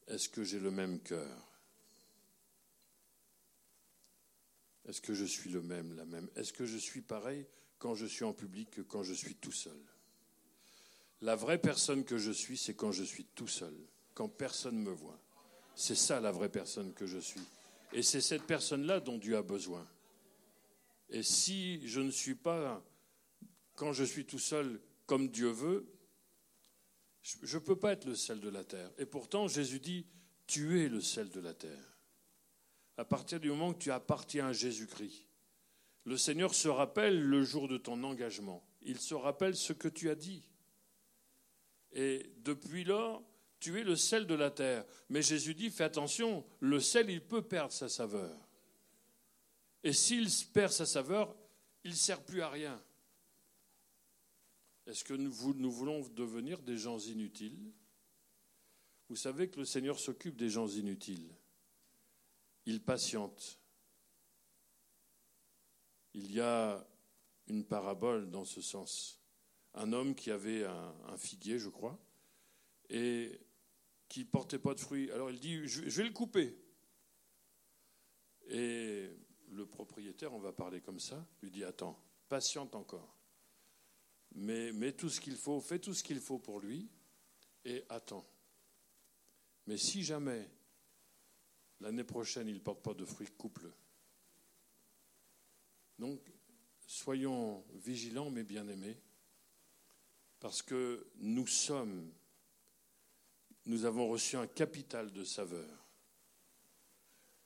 Est-ce 0.07 0.29
que 0.29 0.43
j'ai 0.43 0.59
le 0.59 0.71
même 0.71 1.01
cœur? 1.01 1.49
Est-ce 4.87 5.01
que 5.01 5.15
je 5.15 5.25
suis 5.25 5.51
le 5.51 5.63
même, 5.63 5.95
la 5.95 6.05
même? 6.05 6.29
Est-ce 6.35 6.53
que 6.53 6.67
je 6.67 6.77
suis 6.77 7.03
pareil 7.03 7.47
quand 7.79 7.95
je 7.95 8.07
suis 8.07 8.25
en 8.25 8.33
public 8.33 8.71
que 8.71 8.81
quand 8.83 9.03
je 9.03 9.15
suis 9.15 9.37
tout 9.37 9.53
seul? 9.53 9.81
La 11.21 11.37
vraie 11.37 11.59
personne 11.59 12.05
que 12.05 12.19
je 12.19 12.33
suis, 12.33 12.57
c'est 12.57 12.75
quand 12.75 12.91
je 12.91 13.05
suis 13.05 13.25
tout 13.25 13.47
seul, 13.47 13.75
quand 14.15 14.29
personne 14.29 14.77
ne 14.77 14.91
me 14.91 14.91
voit. 14.91 15.21
C'est 15.77 15.95
ça 15.95 16.21
la 16.21 16.33
vraie 16.33 16.49
personne 16.49 16.93
que 16.95 17.07
je 17.07 17.19
suis. 17.19 17.41
Et 17.93 18.03
c'est 18.03 18.21
cette 18.21 18.43
personne-là 18.43 19.01
dont 19.01 19.19
Dieu 19.19 19.37
a 19.37 19.43
besoin. 19.43 19.87
Et 21.11 21.23
si 21.23 21.87
je 21.87 22.01
ne 22.01 22.11
suis 22.11 22.35
pas, 22.35 22.83
quand 23.77 23.93
je 23.93 24.03
suis 24.03 24.25
tout 24.25 24.39
seul, 24.39 24.81
comme 25.07 25.29
Dieu 25.29 25.51
veut, 25.51 25.87
je 27.23 27.57
ne 27.57 27.63
peux 27.63 27.79
pas 27.79 27.93
être 27.93 28.05
le 28.05 28.15
sel 28.15 28.41
de 28.41 28.49
la 28.49 28.65
terre. 28.65 28.91
Et 28.99 29.07
pourtant, 29.07 29.49
Jésus 29.49 29.81
dit, 29.81 30.07
tu 30.47 30.83
es 30.83 30.89
le 30.89 31.01
sel 31.01 31.31
de 31.31 31.41
la 31.41 31.55
terre. 31.55 31.99
À 32.97 33.05
partir 33.05 33.41
du 33.41 33.49
moment 33.49 33.73
que 33.73 33.79
tu 33.79 33.91
appartiens 33.91 34.49
à 34.49 34.53
Jésus-Christ, 34.53 35.27
le 36.05 36.17
Seigneur 36.17 36.55
se 36.55 36.69
rappelle 36.69 37.23
le 37.23 37.45
jour 37.45 37.69
de 37.69 37.79
ton 37.79 38.03
engagement. 38.03 38.67
Il 38.83 38.99
se 38.99 39.15
rappelle 39.15 39.57
ce 39.57 39.73
que 39.73 39.89
tu 39.89 40.11
as 40.11 40.17
dit. 40.17 40.43
Et 41.93 42.33
depuis 42.39 42.85
lors, 42.85 43.23
tu 43.61 43.79
es 43.79 43.85
le 43.85 43.95
sel 43.95 44.27
de 44.27 44.35
la 44.35 44.51
terre. 44.51 44.85
Mais 45.09 45.23
Jésus 45.23 45.55
dit, 45.55 45.71
fais 45.71 45.85
attention, 45.85 46.45
le 46.59 46.81
sel, 46.81 47.09
il 47.09 47.25
peut 47.25 47.43
perdre 47.43 47.73
sa 47.73 47.89
saveur. 47.89 48.37
Et 49.85 49.93
s'il 49.93 50.29
perd 50.53 50.73
sa 50.73 50.87
saveur, 50.87 51.37
il 51.85 51.93
ne 51.93 51.97
sert 51.97 52.23
plus 52.23 52.43
à 52.43 52.49
rien. 52.49 52.83
Est-ce 54.87 55.05
que 55.05 55.15
nous, 55.15 55.33
voulons 55.33 56.09
devenir 56.09 56.61
des 56.63 56.77
gens 56.77 56.99
inutiles? 56.99 57.73
Vous 59.09 59.17
savez 59.17 59.49
que 59.49 59.61
le 59.61 59.65
Seigneur 59.65 59.99
s'occupe 59.99 60.37
des 60.37 60.49
gens 60.49 60.67
inutiles. 60.67 61.35
Il 62.67 62.83
patiente. 62.83 63.61
Il 66.15 66.33
y 66.33 66.41
a 66.41 66.87
une 67.47 67.65
parabole 67.65 68.31
dans 68.31 68.45
ce 68.45 68.61
sens. 68.61 69.21
Un 69.75 69.93
homme 69.93 70.15
qui 70.15 70.31
avait 70.31 70.65
un, 70.65 70.95
un 71.09 71.17
figuier, 71.17 71.59
je 71.59 71.69
crois, 71.69 71.99
et 72.89 73.41
qui 74.09 74.21
ne 74.21 74.31
portait 74.31 74.59
pas 74.59 74.75
de 74.75 74.81
fruits. 74.81 75.11
Alors 75.13 75.31
il 75.31 75.41
dit, 75.41 75.67
je 75.67 75.83
vais 75.83 76.05
le 76.05 76.13
couper. 76.13 76.57
Et 78.49 79.11
le 79.49 79.67
propriétaire, 79.67 80.33
on 80.35 80.39
va 80.39 80.53
parler 80.53 80.81
comme 80.81 81.01
ça, 81.01 81.27
lui 81.43 81.51
dit, 81.51 81.65
attends, 81.65 81.99
patiente 82.29 82.75
encore. 82.75 83.22
Mais 84.35 84.73
mets 84.73 84.93
tout 84.93 85.09
ce 85.09 85.21
qu'il 85.21 85.37
faut, 85.37 85.61
fais 85.61 85.79
tout 85.79 85.95
ce 85.95 86.03
qu'il 86.03 86.21
faut 86.21 86.39
pour 86.39 86.61
lui, 86.61 86.89
et 87.65 87.85
attends. 87.89 88.27
Mais 89.67 89.77
si 89.77 90.03
jamais 90.03 90.49
l'année 91.81 92.05
prochaine 92.05 92.49
il 92.49 92.55
ne 92.55 92.61
porte 92.61 92.83
pas 92.83 92.95
de 92.95 93.05
fruits, 93.05 93.29
coupe-le. 93.37 93.73
Donc, 95.99 96.21
soyons 96.87 97.65
vigilants, 97.75 98.31
mes 98.31 98.45
bien-aimés, 98.45 98.99
parce 100.41 100.63
que 100.63 101.07
nous 101.17 101.47
sommes 101.47 102.13
nous 103.67 103.85
avons 103.85 104.09
reçu 104.09 104.37
un 104.37 104.47
capital 104.47 105.13
de 105.13 105.25
saveur. 105.25 105.87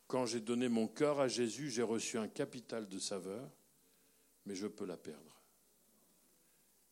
Quand 0.07 0.25
j'ai 0.25 0.41
donné 0.41 0.69
mon 0.69 0.89
cœur 0.89 1.21
à 1.21 1.29
Jésus, 1.29 1.71
j'ai 1.71 1.83
reçu 1.83 2.17
un 2.17 2.29
capital 2.29 2.89
de 2.89 2.99
saveur, 2.99 3.51
mais 4.47 4.55
je 4.55 4.67
peux 4.67 4.87
la 4.87 4.97
perdre. 4.97 5.36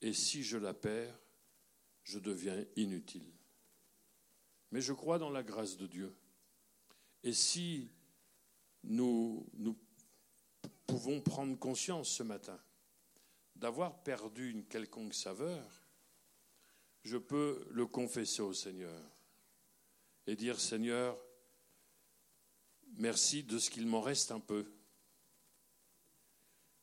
Et 0.05 0.12
si 0.12 0.43
je 0.43 0.59
la 0.59 0.75
perds, 0.75 1.19
je 2.03 2.19
deviens 2.19 2.62
inutile. 2.77 3.33
Mais 4.71 4.83
je 4.83 4.93
crois 4.93 5.19
dans 5.19 5.31
la 5.31 5.43
grâce 5.43 5.79
de 5.79 5.87
Dieu. 5.87 6.14
Et 7.23 7.33
si 7.33 7.90
nous, 8.83 9.49
pouvons 10.87 11.23
prendre 11.23 11.59
conscience 11.59 12.11
ce 12.11 12.23
matin 12.23 12.61
d'avoir 13.57 14.03
perdu 14.03 14.51
une 14.51 14.67
quelconque 14.67 15.14
saveur, 15.14 15.67
je 17.03 17.17
peux 17.17 17.67
le 17.71 17.87
confesser 17.87 18.43
au 18.43 18.53
Seigneur 18.53 19.01
et 20.27 20.37
dire 20.37 20.61
Seigneur, 20.61 21.19
merci 22.99 23.43
de 23.43 23.59
ce 23.59 23.71
qu'il 23.71 23.87
m'en 23.87 24.03
reste 24.03 24.33
un 24.33 24.40
peu, 24.40 24.71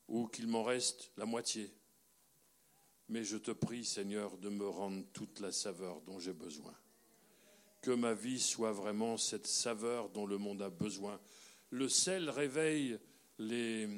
ou 0.07 0.25
qu'il 0.27 0.47
m'en 0.47 0.63
reste 0.63 1.11
la 1.17 1.27
moitié. 1.27 1.71
Mais 3.09 3.23
je 3.23 3.37
te 3.37 3.51
prie, 3.51 3.83
Seigneur, 3.83 4.37
de 4.37 4.49
me 4.49 4.67
rendre 4.67 5.03
toute 5.13 5.39
la 5.39 5.51
saveur 5.51 6.01
dont 6.01 6.19
j'ai 6.19 6.33
besoin. 6.33 6.73
Que 7.81 7.91
ma 7.91 8.13
vie 8.13 8.39
soit 8.39 8.71
vraiment 8.71 9.17
cette 9.17 9.47
saveur 9.47 10.09
dont 10.09 10.25
le 10.25 10.37
monde 10.37 10.61
a 10.61 10.69
besoin. 10.69 11.19
Le 11.69 11.89
sel 11.89 12.29
réveille 12.29 12.99
les, 13.37 13.89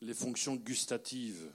les 0.00 0.14
fonctions 0.14 0.56
gustatives. 0.56 1.50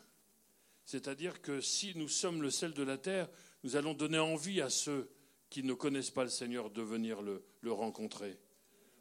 C'est-à-dire 0.85 1.41
que 1.41 1.61
si 1.61 1.93
nous 1.95 2.07
sommes 2.07 2.41
le 2.41 2.51
sel 2.51 2.73
de 2.73 2.83
la 2.83 2.97
terre, 2.97 3.29
nous 3.63 3.75
allons 3.75 3.93
donner 3.93 4.19
envie 4.19 4.61
à 4.61 4.69
ceux 4.69 5.09
qui 5.49 5.63
ne 5.63 5.73
connaissent 5.73 6.11
pas 6.11 6.23
le 6.23 6.29
Seigneur 6.29 6.69
de 6.69 6.81
venir 6.81 7.21
le, 7.21 7.43
rencontrer. 7.71 8.37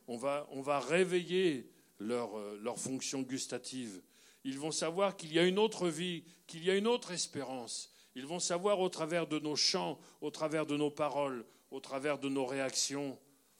On 0.06 0.16
va, 0.16 0.80
réveiller 0.80 1.70
leur, 1.98 2.38
euh, 2.38 2.58
leur 2.62 2.78
fonction 2.78 3.22
gustative. 3.22 4.00
Ils 4.44 4.58
vont 4.58 4.70
savoir 4.70 5.16
qu'il 5.16 5.32
y 5.32 5.38
a 5.38 5.44
une 5.44 5.58
autre 5.58 5.88
vie, 5.88 6.24
qu'il 6.46 6.64
y 6.64 6.70
a 6.70 6.76
une 6.76 6.86
autre 6.86 7.12
espérance. 7.12 7.90
Ils 8.14 8.26
vont 8.26 8.38
savoir 8.38 8.80
au 8.80 8.88
travers 8.88 9.26
de 9.26 9.38
nos 9.38 9.56
chants, 9.56 9.98
au 10.20 10.30
travers 10.30 10.66
de 10.66 10.76
nos 10.76 10.90
paroles, 10.90 11.44
au 11.70 11.80
travers 11.80 12.18
de 12.18 12.28
nos 12.28 12.46
réactions, 12.46 13.18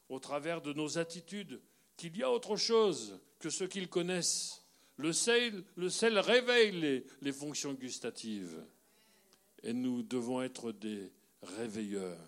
au 0.09 0.18
travers 0.18 0.61
de 0.61 0.73
nos 0.73 0.99
attitudes, 0.99 1.61
qu'il 1.97 2.16
y 2.16 2.23
a 2.23 2.31
autre 2.31 2.57
chose 2.57 3.18
que 3.38 3.51
ce 3.51 3.64
qu'ils 3.64 3.88
connaissent. 3.88 4.62
Le 4.97 5.12
sel, 5.12 5.64
le 5.75 5.88
sel 5.88 6.18
réveille 6.18 6.73
les, 6.73 7.07
les 7.20 7.33
fonctions 7.33 7.73
gustatives. 7.73 8.62
Et 9.62 9.73
nous 9.73 10.03
devons 10.03 10.42
être 10.42 10.70
des 10.70 11.11
réveilleurs 11.42 12.18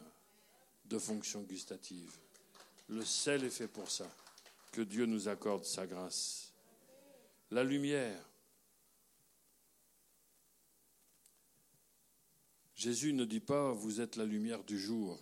de 0.86 0.98
fonctions 0.98 1.42
gustatives. 1.42 2.16
Le 2.88 3.04
sel 3.04 3.44
est 3.44 3.50
fait 3.50 3.68
pour 3.68 3.90
ça. 3.90 4.08
Que 4.72 4.82
Dieu 4.82 5.06
nous 5.06 5.28
accorde 5.28 5.64
sa 5.64 5.86
grâce. 5.86 6.52
La 7.50 7.62
lumière. 7.62 8.18
Jésus 12.76 13.14
ne 13.14 13.24
dit 13.24 13.40
pas 13.40 13.72
vous 13.72 14.02
êtes 14.02 14.16
la 14.16 14.26
lumière 14.26 14.62
du 14.62 14.78
jour, 14.78 15.18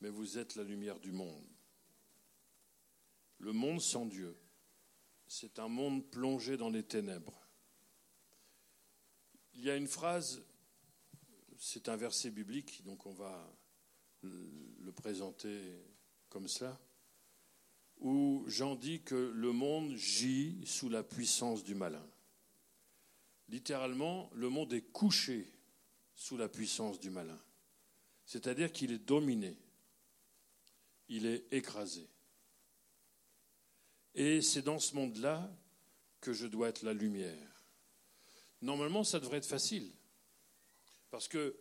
mais 0.00 0.08
vous 0.08 0.38
êtes 0.38 0.54
la 0.54 0.62
lumière 0.62 1.00
du 1.00 1.10
monde. 1.10 1.44
Le 3.38 3.52
monde 3.52 3.80
sans 3.80 4.06
Dieu, 4.06 4.36
c'est 5.26 5.58
un 5.58 5.66
monde 5.66 6.08
plongé 6.10 6.56
dans 6.56 6.70
les 6.70 6.84
ténèbres. 6.84 7.44
Il 9.54 9.64
y 9.64 9.70
a 9.70 9.76
une 9.76 9.88
phrase, 9.88 10.44
c'est 11.58 11.88
un 11.88 11.96
verset 11.96 12.30
biblique, 12.30 12.84
donc 12.84 13.04
on 13.04 13.12
va 13.12 13.52
le 14.22 14.92
présenter 14.92 15.60
comme 16.28 16.46
cela, 16.46 16.78
où 17.98 18.44
Jean 18.46 18.76
dit 18.76 19.02
que 19.02 19.32
le 19.34 19.50
monde 19.50 19.96
gît 19.96 20.64
sous 20.66 20.88
la 20.88 21.02
puissance 21.02 21.64
du 21.64 21.74
malin. 21.74 22.06
Littéralement, 23.48 24.30
le 24.34 24.48
monde 24.48 24.72
est 24.72 24.92
couché 24.92 25.52
sous 26.14 26.36
la 26.36 26.48
puissance 26.48 26.98
du 26.98 27.10
malin. 27.10 27.40
C'est-à-dire 28.24 28.72
qu'il 28.72 28.92
est 28.92 28.98
dominé, 28.98 29.56
il 31.08 31.26
est 31.26 31.46
écrasé. 31.52 32.08
Et 34.14 34.42
c'est 34.42 34.62
dans 34.62 34.78
ce 34.78 34.94
monde-là 34.94 35.48
que 36.20 36.32
je 36.32 36.46
dois 36.46 36.70
être 36.70 36.82
la 36.82 36.94
lumière. 36.94 37.62
Normalement, 38.62 39.04
ça 39.04 39.20
devrait 39.20 39.38
être 39.38 39.46
facile. 39.46 39.92
Parce 41.10 41.28
que 41.28 41.56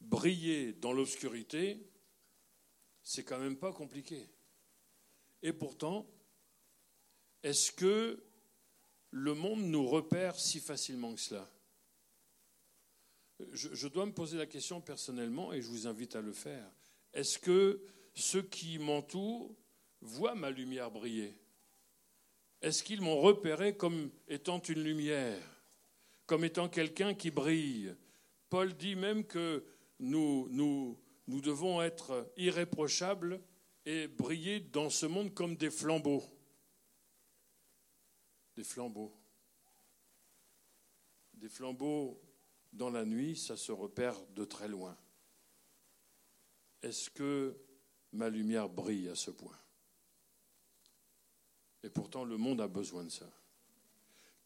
briller 0.00 0.72
dans 0.74 0.92
l'obscurité, 0.92 1.80
c'est 3.02 3.24
quand 3.24 3.38
même 3.38 3.56
pas 3.56 3.72
compliqué. 3.72 4.28
Et 5.42 5.52
pourtant, 5.52 6.06
est-ce 7.42 7.72
que 7.72 8.22
le 9.12 9.34
monde 9.34 9.62
nous 9.62 9.86
repère 9.86 10.38
si 10.38 10.58
facilement 10.58 11.14
que 11.14 11.20
cela 11.20 11.48
je, 13.52 13.88
dois 13.88 14.06
me 14.06 14.12
poser 14.12 14.38
la 14.38 14.46
question 14.46 14.80
personnellement 14.80 15.52
et 15.52 15.62
je 15.62 15.68
vous 15.68 15.86
invite 15.86 16.16
à 16.16 16.20
le 16.20 16.32
faire. 16.32 16.70
Est-ce 17.12 17.38
que 17.38 17.80
ceux 18.14 18.42
qui 18.42 18.78
m'entourent 18.78 19.54
voient 20.00 20.34
ma 20.34 20.50
lumière 20.50 20.90
briller? 20.90 21.36
Est-ce 22.60 22.82
qu'ils 22.82 23.00
m'ont 23.00 23.20
repéré 23.20 23.76
comme 23.76 24.10
étant 24.28 24.60
une 24.60 24.82
lumière, 24.82 25.42
comme 26.26 26.44
étant 26.44 26.68
quelqu'un 26.68 27.14
qui 27.14 27.30
brille? 27.30 27.94
Paul 28.48 28.74
dit 28.74 28.96
même 28.96 29.24
que 29.24 29.64
nous 29.98 30.98
devons 31.26 31.82
être 31.82 32.30
irréprochables 32.36 33.40
et 33.84 34.06
briller 34.06 34.60
dans 34.60 34.90
ce 34.90 35.06
monde 35.06 35.34
comme 35.34 35.56
des 35.56 35.70
flambeaux. 35.70 36.22
Des 38.62 38.68
flambeaux. 38.68 39.12
Des 41.34 41.48
flambeaux 41.48 42.22
dans 42.72 42.90
la 42.90 43.04
nuit, 43.04 43.36
ça 43.36 43.56
se 43.56 43.72
repère 43.72 44.14
de 44.36 44.44
très 44.44 44.68
loin. 44.68 44.96
Est-ce 46.80 47.10
que 47.10 47.56
ma 48.12 48.28
lumière 48.28 48.68
brille 48.68 49.08
à 49.08 49.16
ce 49.16 49.32
point? 49.32 49.58
Et 51.82 51.90
pourtant, 51.90 52.22
le 52.22 52.36
monde 52.36 52.60
a 52.60 52.68
besoin 52.68 53.02
de 53.02 53.08
ça. 53.08 53.28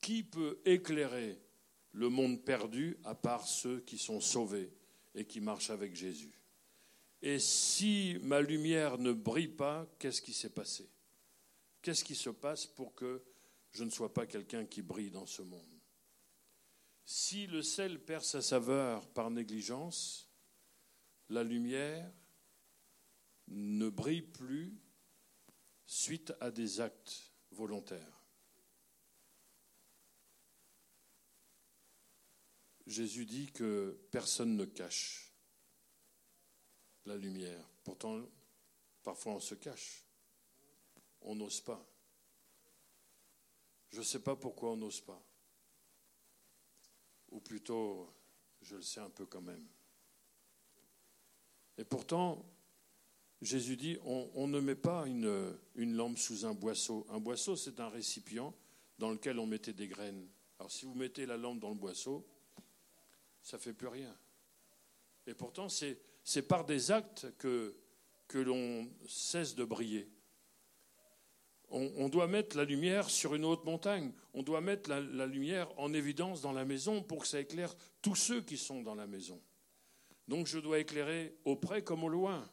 Qui 0.00 0.22
peut 0.22 0.60
éclairer 0.64 1.38
le 1.92 2.08
monde 2.08 2.42
perdu 2.42 2.96
à 3.04 3.14
part 3.14 3.46
ceux 3.46 3.80
qui 3.80 3.98
sont 3.98 4.22
sauvés 4.22 4.72
et 5.14 5.26
qui 5.26 5.42
marchent 5.42 5.68
avec 5.68 5.94
Jésus? 5.94 6.40
Et 7.20 7.38
si 7.38 8.16
ma 8.22 8.40
lumière 8.40 8.96
ne 8.96 9.12
brille 9.12 9.48
pas, 9.48 9.86
qu'est-ce 9.98 10.22
qui 10.22 10.32
s'est 10.32 10.48
passé? 10.48 10.88
Qu'est-ce 11.82 12.02
qui 12.02 12.14
se 12.14 12.30
passe 12.30 12.64
pour 12.64 12.94
que 12.94 13.22
je 13.70 13.84
ne 13.84 13.90
sois 13.90 14.12
pas 14.12 14.26
quelqu'un 14.26 14.64
qui 14.66 14.82
brille 14.82 15.10
dans 15.10 15.26
ce 15.26 15.42
monde 15.42 15.80
Si 17.04 17.46
le 17.46 17.62
sel 17.62 18.04
perd 18.04 18.24
sa 18.24 18.42
saveur 18.42 19.08
par 19.12 19.30
négligence, 19.30 20.30
la 21.28 21.42
lumière 21.42 22.12
ne 23.48 23.88
brille 23.88 24.22
plus 24.22 24.76
suite 25.84 26.32
à 26.40 26.50
des 26.50 26.80
actes 26.80 27.32
volontaires. 27.50 28.16
Jésus 32.86 33.26
dit 33.26 33.50
que 33.52 34.00
personne 34.12 34.56
ne 34.56 34.64
cache 34.64 35.32
la 37.04 37.16
lumière. 37.16 37.68
Pourtant, 37.82 38.22
parfois 39.02 39.34
on 39.34 39.40
se 39.40 39.54
cache. 39.54 40.04
On 41.20 41.34
n'ose 41.34 41.60
pas. 41.60 41.84
Je 43.96 44.02
ne 44.02 44.04
sais 44.04 44.20
pas 44.20 44.36
pourquoi 44.36 44.72
on 44.72 44.76
n'ose 44.76 45.00
pas. 45.00 45.18
Ou 47.30 47.40
plutôt, 47.40 48.12
je 48.60 48.76
le 48.76 48.82
sais 48.82 49.00
un 49.00 49.08
peu 49.08 49.24
quand 49.24 49.40
même. 49.40 49.66
Et 51.78 51.84
pourtant, 51.86 52.44
Jésus 53.40 53.74
dit, 53.78 53.96
on, 54.04 54.48
ne 54.48 54.60
met 54.60 54.74
pas 54.74 55.06
une, 55.06 55.96
lampe 55.96 56.18
sous 56.18 56.44
un 56.44 56.52
boisseau. 56.52 57.06
Un 57.08 57.20
boisseau, 57.20 57.56
c'est 57.56 57.80
un 57.80 57.88
récipient 57.88 58.54
dans 58.98 59.12
lequel 59.12 59.38
on 59.38 59.46
mettait 59.46 59.72
des 59.72 59.88
graines. 59.88 60.28
Alors 60.58 60.70
si 60.70 60.84
vous 60.84 60.94
mettez 60.94 61.24
la 61.24 61.38
lampe 61.38 61.60
dans 61.60 61.70
le 61.70 61.76
boisseau, 61.76 62.28
ça 63.40 63.56
ne 63.56 63.62
fait 63.62 63.72
plus 63.72 63.88
rien. 63.88 64.14
Et 65.26 65.32
pourtant, 65.32 65.70
c'est 65.70 66.42
par 66.46 66.66
des 66.66 66.90
actes 66.90 67.34
que, 67.38 67.74
que 68.28 68.36
l'on 68.36 68.90
cesse 69.08 69.54
de 69.54 69.64
briller. 69.64 70.06
On, 71.68 72.08
doit 72.08 72.28
mettre 72.28 72.56
la 72.56 72.64
lumière 72.64 73.10
sur 73.10 73.34
une 73.34 73.44
haute 73.44 73.64
montagne. 73.64 74.12
On 74.34 74.42
doit 74.42 74.60
mettre 74.60 74.88
la, 74.88 75.00
la 75.00 75.26
lumière 75.26 75.68
en 75.78 75.92
évidence 75.92 76.40
dans 76.40 76.52
la 76.52 76.64
maison 76.64 77.02
pour 77.02 77.22
que 77.22 77.26
ça 77.26 77.40
éclaire 77.40 77.74
tous 78.02 78.14
ceux 78.14 78.40
qui 78.40 78.56
sont 78.56 78.82
dans 78.82 78.94
la 78.94 79.06
maison. 79.06 79.42
Donc 80.28 80.46
je 80.46 80.58
dois 80.58 80.78
éclairer 80.78 81.36
auprès 81.44 81.82
comme 81.82 82.04
au 82.04 82.08
loin 82.08 82.48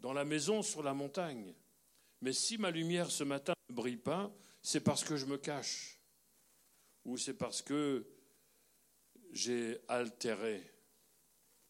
dans 0.00 0.12
la 0.12 0.24
maison 0.24 0.62
sur 0.62 0.82
la 0.82 0.92
montagne. 0.92 1.54
Mais 2.20 2.32
si 2.32 2.58
ma 2.58 2.70
lumière 2.70 3.10
ce 3.10 3.24
matin 3.24 3.54
ne 3.70 3.74
brille 3.74 3.96
pas, 3.96 4.30
c'est 4.62 4.80
parce 4.80 5.04
que 5.04 5.16
je 5.16 5.26
me 5.26 5.38
cache. 5.38 5.98
Ou 7.04 7.16
c'est 7.16 7.34
parce 7.34 7.62
que 7.62 8.06
j'ai 9.32 9.78
altéré 9.88 10.62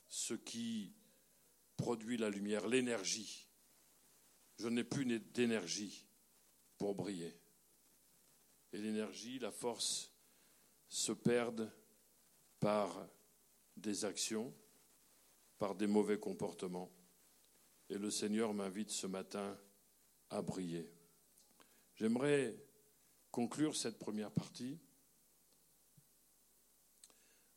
ce 0.09 0.35
qui 0.35 0.93
produit 1.77 2.17
la 2.17 2.31
lumière, 2.31 2.69
l'énergie. 2.69 3.49
Je 4.59 4.69
n'ai 4.69 4.85
plus 4.85 5.05
d'énergie 5.05 6.04
pour 6.79 6.95
briller. 6.95 7.37
Et 8.73 8.79
l'énergie, 8.79 9.39
la 9.39 9.53
force 9.53 10.13
se 10.89 11.13
perdent 11.13 11.71
par 12.61 13.09
des 13.77 14.05
actions, 14.05 14.53
par 15.59 15.75
des 15.75 15.87
mauvais 15.87 16.19
comportements. 16.19 16.91
Et 17.89 17.99
le 17.99 18.11
Seigneur 18.11 18.55
m'invite 18.55 18.91
ce 18.91 19.07
matin 19.07 19.59
à 20.31 20.43
briller. 20.43 20.91
J'aimerais 21.95 22.57
conclure 23.31 23.77
cette 23.77 23.99
première 23.99 24.31
partie 24.31 24.79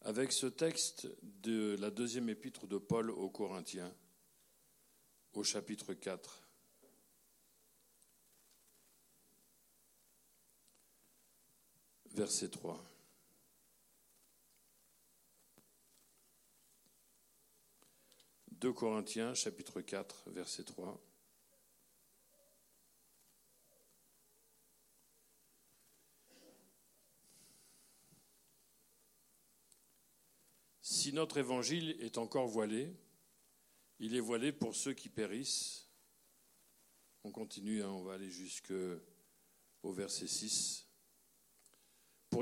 avec 0.02 0.32
ce 0.32 0.48
texte 0.48 1.08
de 1.22 1.76
la 1.80 1.90
deuxième 1.90 2.30
épître 2.30 2.68
de 2.68 2.78
Paul 2.78 3.10
aux 3.12 3.30
Corinthiens, 3.30 3.94
au 5.34 5.44
chapitre 5.44 5.94
4. 5.94 6.47
Verset 12.14 12.50
3. 12.50 12.84
2 18.60 18.74
Corinthiens 18.74 19.36
chapitre 19.36 19.82
4 19.82 20.32
verset 20.32 20.64
3. 20.64 21.00
Si 30.82 31.14
notre 31.14 31.38
évangile 31.38 31.96
est 32.00 32.18
encore 32.18 32.48
voilé, 32.48 32.96
il 34.00 34.16
est 34.16 34.20
voilé 34.20 34.52
pour 34.52 34.76
ceux 34.76 34.94
qui 34.94 35.10
périssent. 35.10 35.88
On 37.24 37.32
continue, 37.32 37.84
hein, 37.84 37.90
on 37.90 38.02
va 38.02 38.14
aller 38.14 38.32
jusqu'au 38.32 39.00
verset 39.84 40.28
6. 40.28 40.87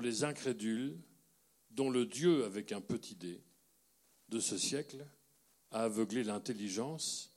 Les 0.02 0.24
incrédules, 0.24 0.98
dont 1.72 1.90
le 1.90 2.06
Dieu 2.06 2.46
avec 2.46 2.72
un 2.72 2.82
petit 2.82 3.16
dé 3.16 3.42
de 4.30 4.40
ce 4.40 4.58
siècle 4.58 5.06
à 5.72 5.84
aveugler 5.84 6.24
l'intelligence, 6.24 7.34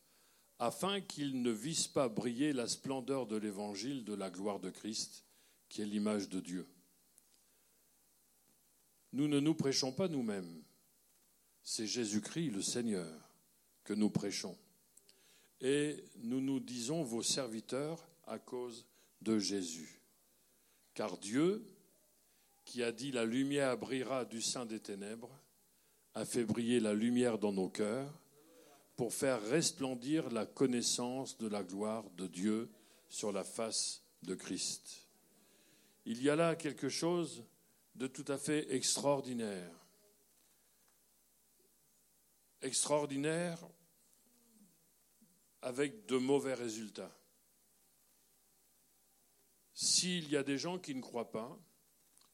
afin 0.58 1.00
qu'ils 1.00 1.40
ne 1.40 1.50
vissent 1.50 1.88
pas 1.88 2.08
briller 2.08 2.52
la 2.52 2.68
splendeur 2.68 3.26
de 3.26 3.36
l'évangile 3.36 4.04
de 4.04 4.12
la 4.12 4.28
gloire 4.28 4.60
de 4.60 4.70
Christ, 4.70 5.24
qui 5.68 5.82
est 5.82 5.86
l'image 5.86 6.28
de 6.28 6.40
Dieu. 6.40 6.66
Nous 9.12 9.28
ne 9.28 9.40
nous 9.40 9.54
prêchons 9.54 9.92
pas 9.92 10.08
nous-mêmes, 10.08 10.62
c'est 11.62 11.86
Jésus-Christ 11.86 12.50
le 12.50 12.62
Seigneur 12.62 13.30
que 13.84 13.94
nous 13.94 14.10
prêchons. 14.10 14.58
Et 15.60 16.04
nous 16.18 16.40
nous 16.40 16.60
disons 16.60 17.02
vos 17.02 17.22
serviteurs 17.22 18.06
à 18.26 18.38
cause 18.38 18.84
de 19.22 19.38
Jésus. 19.38 20.02
Car 20.94 21.16
Dieu, 21.18 21.64
qui 22.68 22.82
a 22.82 22.92
dit 22.92 23.12
la 23.12 23.24
lumière 23.24 23.78
brillera 23.78 24.26
du 24.26 24.42
sein 24.42 24.66
des 24.66 24.78
ténèbres, 24.78 25.30
a 26.14 26.26
fait 26.26 26.44
briller 26.44 26.80
la 26.80 26.92
lumière 26.92 27.38
dans 27.38 27.50
nos 27.50 27.70
cœurs 27.70 28.12
pour 28.94 29.14
faire 29.14 29.42
resplendir 29.48 30.28
la 30.28 30.44
connaissance 30.44 31.38
de 31.38 31.48
la 31.48 31.62
gloire 31.62 32.04
de 32.10 32.26
Dieu 32.26 32.70
sur 33.08 33.32
la 33.32 33.42
face 33.42 34.02
de 34.22 34.34
Christ. 34.34 35.08
Il 36.04 36.22
y 36.22 36.28
a 36.28 36.36
là 36.36 36.56
quelque 36.56 36.90
chose 36.90 37.42
de 37.94 38.06
tout 38.06 38.26
à 38.28 38.36
fait 38.36 38.70
extraordinaire. 38.74 39.72
Extraordinaire 42.60 43.66
avec 45.62 46.04
de 46.04 46.18
mauvais 46.18 46.54
résultats. 46.54 47.16
S'il 49.72 50.28
y 50.28 50.36
a 50.36 50.42
des 50.42 50.58
gens 50.58 50.78
qui 50.78 50.94
ne 50.94 51.00
croient 51.00 51.30
pas, 51.30 51.58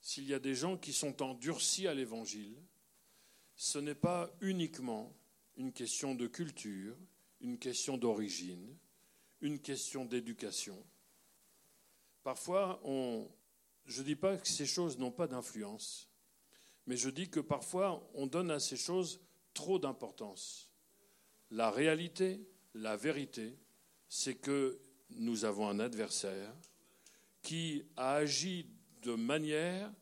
s'il 0.04 0.28
y 0.28 0.34
a 0.34 0.38
des 0.38 0.54
gens 0.54 0.76
qui 0.76 0.92
sont 0.92 1.22
endurcis 1.22 1.88
à 1.88 1.94
l'Évangile, 1.94 2.54
ce 3.56 3.78
n'est 3.78 3.94
pas 3.94 4.30
uniquement 4.42 5.16
une 5.56 5.72
question 5.72 6.14
de 6.14 6.26
culture, 6.26 6.94
une 7.40 7.58
question 7.58 7.96
d'origine, 7.96 8.76
une 9.40 9.58
question 9.58 10.04
d'éducation. 10.04 10.76
Parfois, 12.22 12.82
je 13.86 14.00
ne 14.02 14.04
dis 14.04 14.14
pas 14.14 14.36
que 14.36 14.46
ces 14.46 14.66
choses 14.66 14.98
n'ont 14.98 15.10
pas 15.10 15.26
d'influence, 15.26 16.10
mais 16.86 16.98
je 16.98 17.08
dis 17.08 17.30
que 17.30 17.40
parfois, 17.40 18.06
on 18.12 18.26
donne 18.26 18.50
à 18.50 18.60
ces 18.60 18.76
choses 18.76 19.22
trop 19.54 19.78
d'importance. 19.78 20.70
La 21.50 21.70
réalité, 21.70 22.46
la 22.74 22.98
vérité, 22.98 23.56
c'est 24.10 24.34
que 24.34 24.78
nous 25.08 25.46
avons 25.46 25.66
un 25.66 25.80
adversaire 25.80 26.54
qui 27.40 27.86
a 27.96 28.16
agi 28.16 28.66
de 29.04 29.14
manière 29.14 29.92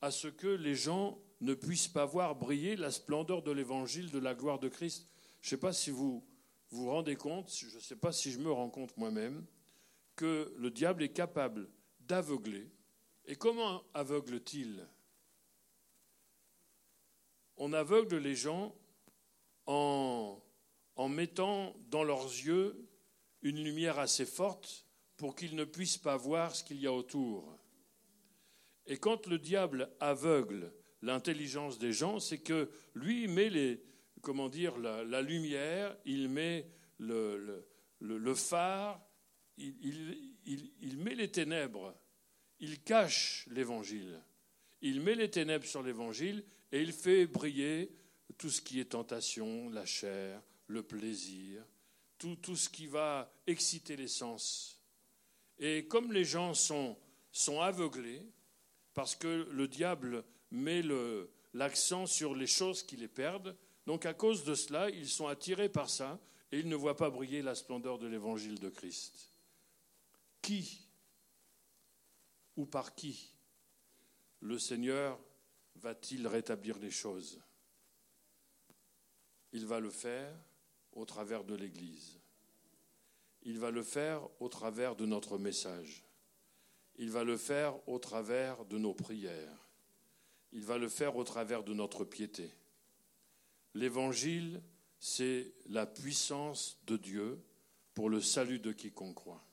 à 0.00 0.10
ce 0.10 0.28
que 0.28 0.48
les 0.48 0.74
gens 0.74 1.18
ne 1.40 1.54
puissent 1.54 1.88
pas 1.88 2.04
voir 2.04 2.34
briller 2.34 2.76
la 2.76 2.90
splendeur 2.90 3.42
de 3.42 3.50
l'évangile 3.50 4.10
de 4.10 4.18
la 4.18 4.34
gloire 4.34 4.58
de 4.58 4.68
Christ. 4.68 5.06
Je 5.40 5.46
ne 5.46 5.50
sais 5.50 5.60
pas 5.60 5.72
si 5.72 5.90
vous 5.90 6.24
vous 6.70 6.90
rendez 6.90 7.16
compte, 7.16 7.52
je 7.54 7.74
ne 7.74 7.80
sais 7.80 7.96
pas 7.96 8.12
si 8.12 8.30
je 8.30 8.38
me 8.38 8.50
rends 8.50 8.70
compte 8.70 8.96
moi-même, 8.96 9.44
que 10.16 10.52
le 10.58 10.70
diable 10.70 11.02
est 11.02 11.12
capable 11.12 11.70
d'aveugler. 12.00 12.68
Et 13.24 13.36
comment 13.36 13.82
aveugle-t-il? 13.94 14.86
On 17.56 17.72
aveugle 17.72 18.16
les 18.16 18.34
gens 18.34 18.74
en, 19.66 20.42
en 20.96 21.08
mettant 21.08 21.74
dans 21.90 22.04
leurs 22.04 22.24
yeux 22.24 22.88
une 23.42 23.62
lumière 23.62 23.98
assez 23.98 24.26
forte 24.26 24.86
pour 25.16 25.34
qu'ils 25.36 25.56
ne 25.56 25.64
puissent 25.64 25.98
pas 25.98 26.16
voir 26.16 26.54
ce 26.54 26.64
qu'il 26.64 26.80
y 26.80 26.86
a 26.86 26.92
autour. 26.92 27.59
Et 28.90 28.98
quand 28.98 29.28
le 29.28 29.38
diable 29.38 29.88
aveugle 30.00 30.72
l'intelligence 31.02 31.78
des 31.78 31.92
gens, 31.92 32.18
c'est 32.18 32.40
que 32.40 32.68
lui 32.94 33.28
met 33.28 33.48
les, 33.48 33.80
comment 34.20 34.48
dire, 34.48 34.76
la, 34.78 35.22
lumière, 35.22 35.96
il 36.04 36.28
met 36.28 36.68
le, 36.98 37.64
phare, 38.34 39.00
il, 39.56 40.34
il, 40.44 40.98
met 40.98 41.14
les 41.14 41.30
ténèbres, 41.30 41.94
il 42.58 42.82
cache 42.82 43.46
l'évangile, 43.52 44.20
il 44.82 45.00
met 45.00 45.14
les 45.14 45.30
ténèbres 45.30 45.66
sur 45.66 45.84
l'évangile 45.84 46.44
et 46.72 46.82
il 46.82 46.92
fait 46.92 47.26
briller 47.26 47.94
tout 48.38 48.50
ce 48.50 48.60
qui 48.60 48.80
est 48.80 48.86
tentation, 48.86 49.70
la 49.70 49.86
chair, 49.86 50.42
le 50.66 50.82
plaisir, 50.82 51.64
tout, 52.18 52.34
tout 52.34 52.56
ce 52.56 52.68
qui 52.68 52.88
va 52.88 53.32
exciter 53.46 53.94
les 53.94 54.08
sens. 54.08 54.82
Et 55.60 55.86
comme 55.86 56.12
les 56.12 56.24
gens 56.24 56.54
sont, 56.54 56.98
sont 57.30 57.60
aveuglés, 57.60 58.26
parce 58.94 59.14
que 59.14 59.48
le 59.50 59.68
diable 59.68 60.24
met 60.50 60.82
l'accent 61.54 62.06
sur 62.06 62.34
les 62.34 62.46
choses 62.46 62.82
qui 62.82 62.96
les 62.96 63.08
perdent. 63.08 63.56
Donc 63.86 64.06
à 64.06 64.14
cause 64.14 64.44
de 64.44 64.54
cela, 64.54 64.90
ils 64.90 65.08
sont 65.08 65.26
attirés 65.26 65.68
par 65.68 65.88
ça 65.88 66.18
et 66.52 66.58
ils 66.58 66.68
ne 66.68 66.76
voient 66.76 66.96
pas 66.96 67.10
briller 67.10 67.42
la 67.42 67.54
splendeur 67.54 67.98
de 67.98 68.06
l'évangile 68.06 68.58
de 68.58 68.68
Christ. 68.68 69.30
Qui 70.42 70.86
ou 72.56 72.66
par 72.66 72.94
qui 72.94 73.32
le 74.40 74.58
Seigneur 74.58 75.18
va-t-il 75.76 76.26
rétablir 76.26 76.78
les 76.78 76.90
choses? 76.90 77.40
Il 79.52 79.66
va 79.66 79.80
le 79.80 79.90
faire 79.90 80.32
au 80.92 81.04
travers 81.04 81.44
de 81.44 81.54
l'Église. 81.54 82.18
Il 83.42 83.58
va 83.58 83.70
le 83.70 83.82
faire 83.82 84.28
au 84.40 84.48
travers 84.48 84.96
de 84.96 85.06
notre 85.06 85.38
message. 85.38 86.04
Il 87.00 87.10
va 87.10 87.24
le 87.24 87.36
faire 87.36 87.76
au 87.88 87.98
travers 87.98 88.64
de 88.66 88.78
nos 88.78 88.94
prières 88.94 89.60
il 90.52 90.64
va 90.64 90.78
le 90.78 90.88
faire 90.88 91.16
au 91.16 91.24
travers 91.24 91.62
de 91.62 91.74
notre 91.74 92.04
piété. 92.04 92.50
L'évangile, 93.74 94.60
c'est 94.98 95.52
la 95.68 95.86
puissance 95.86 96.78
de 96.86 96.96
Dieu 96.96 97.38
pour 97.94 98.10
le 98.10 98.20
salut 98.20 98.58
de 98.58 98.72
quiconque 98.72 99.14
croit. 99.14 99.44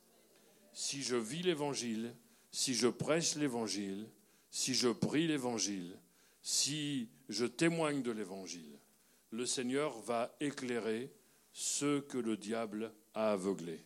Si 0.73 1.03
je 1.03 1.15
vis 1.15 1.43
l'évangile, 1.43 2.15
si 2.51 2.73
je 2.73 2.87
prêche 2.87 3.35
l'évangile, 3.35 4.07
si 4.49 4.73
je 4.73 4.89
prie 4.89 5.27
l'évangile, 5.27 5.97
si 6.41 7.09
je 7.29 7.45
témoigne 7.45 8.01
de 8.01 8.11
l'évangile, 8.11 8.79
le 9.31 9.45
Seigneur 9.45 9.99
va 10.01 10.35
éclairer 10.39 11.11
ceux 11.53 12.01
que 12.01 12.17
le 12.17 12.37
diable 12.37 12.93
a 13.13 13.31
aveuglés. 13.31 13.83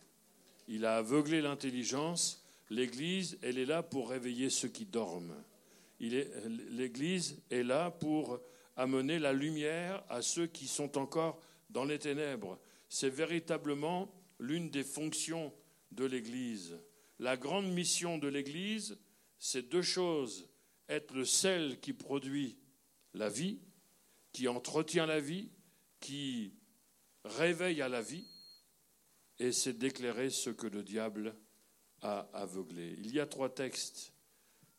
Il 0.68 0.86
a 0.86 0.96
aveuglé 0.96 1.42
l'intelligence. 1.42 2.41
L'Église, 2.72 3.38
elle 3.42 3.58
est 3.58 3.66
là 3.66 3.82
pour 3.82 4.08
réveiller 4.08 4.48
ceux 4.48 4.68
qui 4.68 4.86
dorment. 4.86 5.36
L'Église 6.00 7.38
est 7.50 7.62
là 7.62 7.90
pour 7.90 8.40
amener 8.76 9.18
la 9.18 9.34
lumière 9.34 10.02
à 10.08 10.22
ceux 10.22 10.46
qui 10.46 10.66
sont 10.66 10.96
encore 10.96 11.38
dans 11.68 11.84
les 11.84 11.98
ténèbres. 11.98 12.58
C'est 12.88 13.10
véritablement 13.10 14.10
l'une 14.38 14.70
des 14.70 14.84
fonctions 14.84 15.52
de 15.90 16.06
l'Église. 16.06 16.78
La 17.18 17.36
grande 17.36 17.70
mission 17.70 18.16
de 18.16 18.28
l'Église, 18.28 18.96
c'est 19.38 19.68
deux 19.68 19.82
choses. 19.82 20.48
Être 20.88 21.12
le 21.12 21.26
sel 21.26 21.78
qui 21.78 21.92
produit 21.92 22.56
la 23.12 23.28
vie, 23.28 23.58
qui 24.32 24.48
entretient 24.48 25.04
la 25.04 25.20
vie, 25.20 25.50
qui 26.00 26.54
réveille 27.26 27.82
à 27.82 27.90
la 27.90 28.00
vie, 28.00 28.26
et 29.38 29.52
c'est 29.52 29.76
d'éclairer 29.76 30.30
ce 30.30 30.48
que 30.48 30.66
le 30.66 30.82
diable 30.82 31.36
a 32.02 32.28
aveuglé. 32.32 32.96
Il 32.98 33.12
y 33.12 33.20
a 33.20 33.26
trois 33.26 33.48
textes 33.48 34.12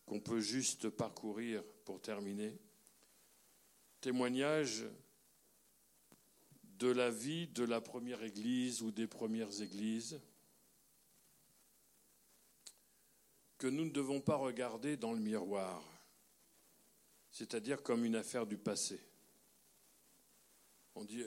qu'on 0.05 0.19
peut 0.19 0.41
juste 0.41 0.89
parcourir 0.89 1.63
pour 1.85 2.01
terminer. 2.01 2.57
Témoignage 4.01 4.85
de 6.79 6.89
la 6.89 7.09
vie 7.09 7.47
de 7.47 7.63
la 7.63 7.79
première 7.79 8.23
Église 8.23 8.81
ou 8.81 8.91
des 8.91 9.07
premières 9.07 9.61
Églises 9.61 10.19
que 13.57 13.67
nous 13.67 13.85
ne 13.85 13.91
devons 13.91 14.19
pas 14.19 14.35
regarder 14.35 14.97
dans 14.97 15.13
le 15.13 15.21
miroir, 15.21 15.81
c'est-à-dire 17.31 17.81
comme 17.81 18.03
une 18.03 18.17
affaire 18.17 18.45
du 18.45 18.57
passé. 18.57 18.99
On 20.95 21.05
dit, 21.05 21.23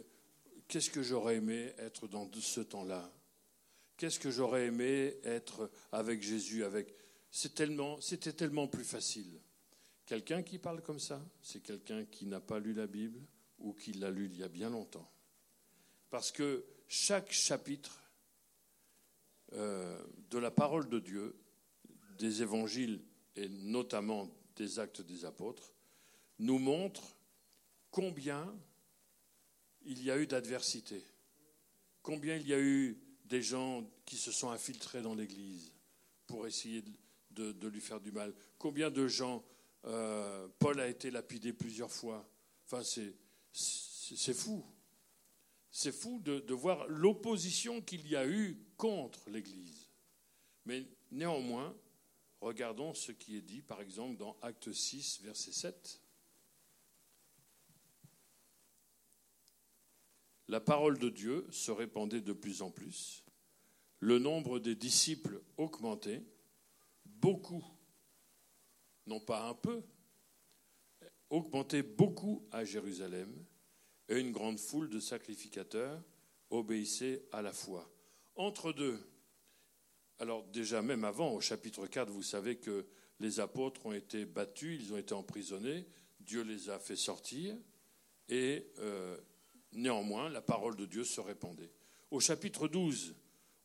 qu'est-ce 0.68 0.90
que 0.90 1.02
j'aurais 1.02 1.36
aimé 1.36 1.72
être 1.78 2.06
dans 2.06 2.30
ce 2.38 2.60
temps-là? 2.60 3.10
Qu'est-ce 3.96 4.18
que 4.18 4.30
j'aurais 4.30 4.66
aimé 4.66 5.16
être 5.24 5.70
avec 5.92 6.22
Jésus, 6.22 6.64
avec 6.64 6.94
c'était 7.30 8.32
tellement 8.32 8.66
plus 8.66 8.84
facile. 8.84 9.40
Quelqu'un 10.06 10.42
qui 10.42 10.58
parle 10.58 10.82
comme 10.82 10.98
ça, 10.98 11.22
c'est 11.42 11.62
quelqu'un 11.62 12.04
qui 12.06 12.24
n'a 12.26 12.40
pas 12.40 12.58
lu 12.58 12.72
la 12.72 12.86
Bible 12.86 13.20
ou 13.58 13.74
qui 13.74 13.92
l'a 13.92 14.10
lu 14.10 14.26
il 14.26 14.38
y 14.38 14.42
a 14.42 14.48
bien 14.48 14.70
longtemps. 14.70 15.10
Parce 16.08 16.32
que 16.32 16.64
chaque 16.88 17.32
chapitre 17.32 18.00
euh, 19.52 20.02
de 20.30 20.38
la 20.38 20.50
parole 20.50 20.88
de 20.88 20.98
Dieu, 20.98 21.36
des 22.18 22.40
évangiles 22.40 23.04
et 23.34 23.48
notamment 23.48 24.30
des 24.54 24.78
actes 24.78 25.02
des 25.02 25.24
apôtres, 25.24 25.74
nous 26.38 26.58
montre 26.58 27.18
combien 27.90 28.54
il 29.84 30.02
y 30.02 30.10
a 30.10 30.18
eu 30.18 30.26
d'adversité, 30.26 31.02
combien 32.02 32.36
il 32.36 32.46
y 32.46 32.54
a 32.54 32.60
eu 32.60 32.98
des 33.28 33.42
gens 33.42 33.88
qui 34.04 34.16
se 34.16 34.32
sont 34.32 34.50
infiltrés 34.50 35.02
dans 35.02 35.14
l'Église 35.14 35.72
pour 36.26 36.46
essayer 36.46 36.82
de 37.30 37.68
lui 37.68 37.80
faire 37.80 38.00
du 38.00 38.12
mal. 38.12 38.34
Combien 38.58 38.90
de 38.90 39.06
gens, 39.06 39.44
euh, 39.84 40.48
Paul 40.58 40.80
a 40.80 40.88
été 40.88 41.10
lapidé 41.10 41.52
plusieurs 41.52 41.92
fois. 41.92 42.28
Enfin, 42.64 42.82
c'est 42.82 44.34
fou. 44.34 44.64
C'est 45.70 45.92
fou 45.92 46.20
de, 46.20 46.40
de 46.40 46.54
voir 46.54 46.86
l'opposition 46.88 47.82
qu'il 47.82 48.08
y 48.08 48.16
a 48.16 48.26
eu 48.26 48.58
contre 48.76 49.28
l'Église. 49.28 49.90
Mais 50.64 50.86
néanmoins, 51.10 51.76
regardons 52.40 52.94
ce 52.94 53.12
qui 53.12 53.36
est 53.36 53.42
dit, 53.42 53.62
par 53.62 53.80
exemple, 53.80 54.16
dans 54.16 54.36
Acte 54.40 54.72
6, 54.72 55.20
verset 55.22 55.52
7. 55.52 56.00
La 60.48 60.60
parole 60.60 60.98
de 60.98 61.08
Dieu 61.08 61.46
se 61.50 61.70
répandait 61.70 62.20
de 62.20 62.32
plus 62.32 62.62
en 62.62 62.70
plus, 62.70 63.24
le 64.00 64.18
nombre 64.18 64.58
des 64.58 64.74
disciples 64.74 65.42
augmentait, 65.56 66.22
beaucoup, 67.04 67.64
non 69.06 69.20
pas 69.20 69.48
un 69.48 69.54
peu, 69.54 69.82
augmentait 71.30 71.82
beaucoup 71.82 72.46
à 72.52 72.64
Jérusalem, 72.64 73.32
et 74.08 74.20
une 74.20 74.32
grande 74.32 74.58
foule 74.58 74.88
de 74.88 75.00
sacrificateurs 75.00 76.00
obéissaient 76.50 77.24
à 77.32 77.42
la 77.42 77.52
foi. 77.52 77.90
Entre 78.36 78.72
deux, 78.72 79.00
alors 80.18 80.44
déjà 80.44 80.82
même 80.82 81.04
avant, 81.04 81.32
au 81.32 81.40
chapitre 81.40 81.86
4, 81.86 82.10
vous 82.10 82.22
savez 82.22 82.56
que 82.56 82.86
les 83.18 83.40
apôtres 83.40 83.86
ont 83.86 83.92
été 83.92 84.24
battus, 84.24 84.80
ils 84.80 84.92
ont 84.92 84.98
été 84.98 85.14
emprisonnés, 85.14 85.86
Dieu 86.20 86.42
les 86.42 86.70
a 86.70 86.78
fait 86.78 86.96
sortir, 86.96 87.56
et 88.28 88.66
euh, 88.78 89.16
néanmoins 89.76 90.28
la 90.28 90.42
parole 90.42 90.76
de 90.76 90.86
Dieu 90.86 91.04
se 91.04 91.20
répandait. 91.20 91.70
Au 92.10 92.20
chapitre 92.20 92.68
12, 92.68 93.14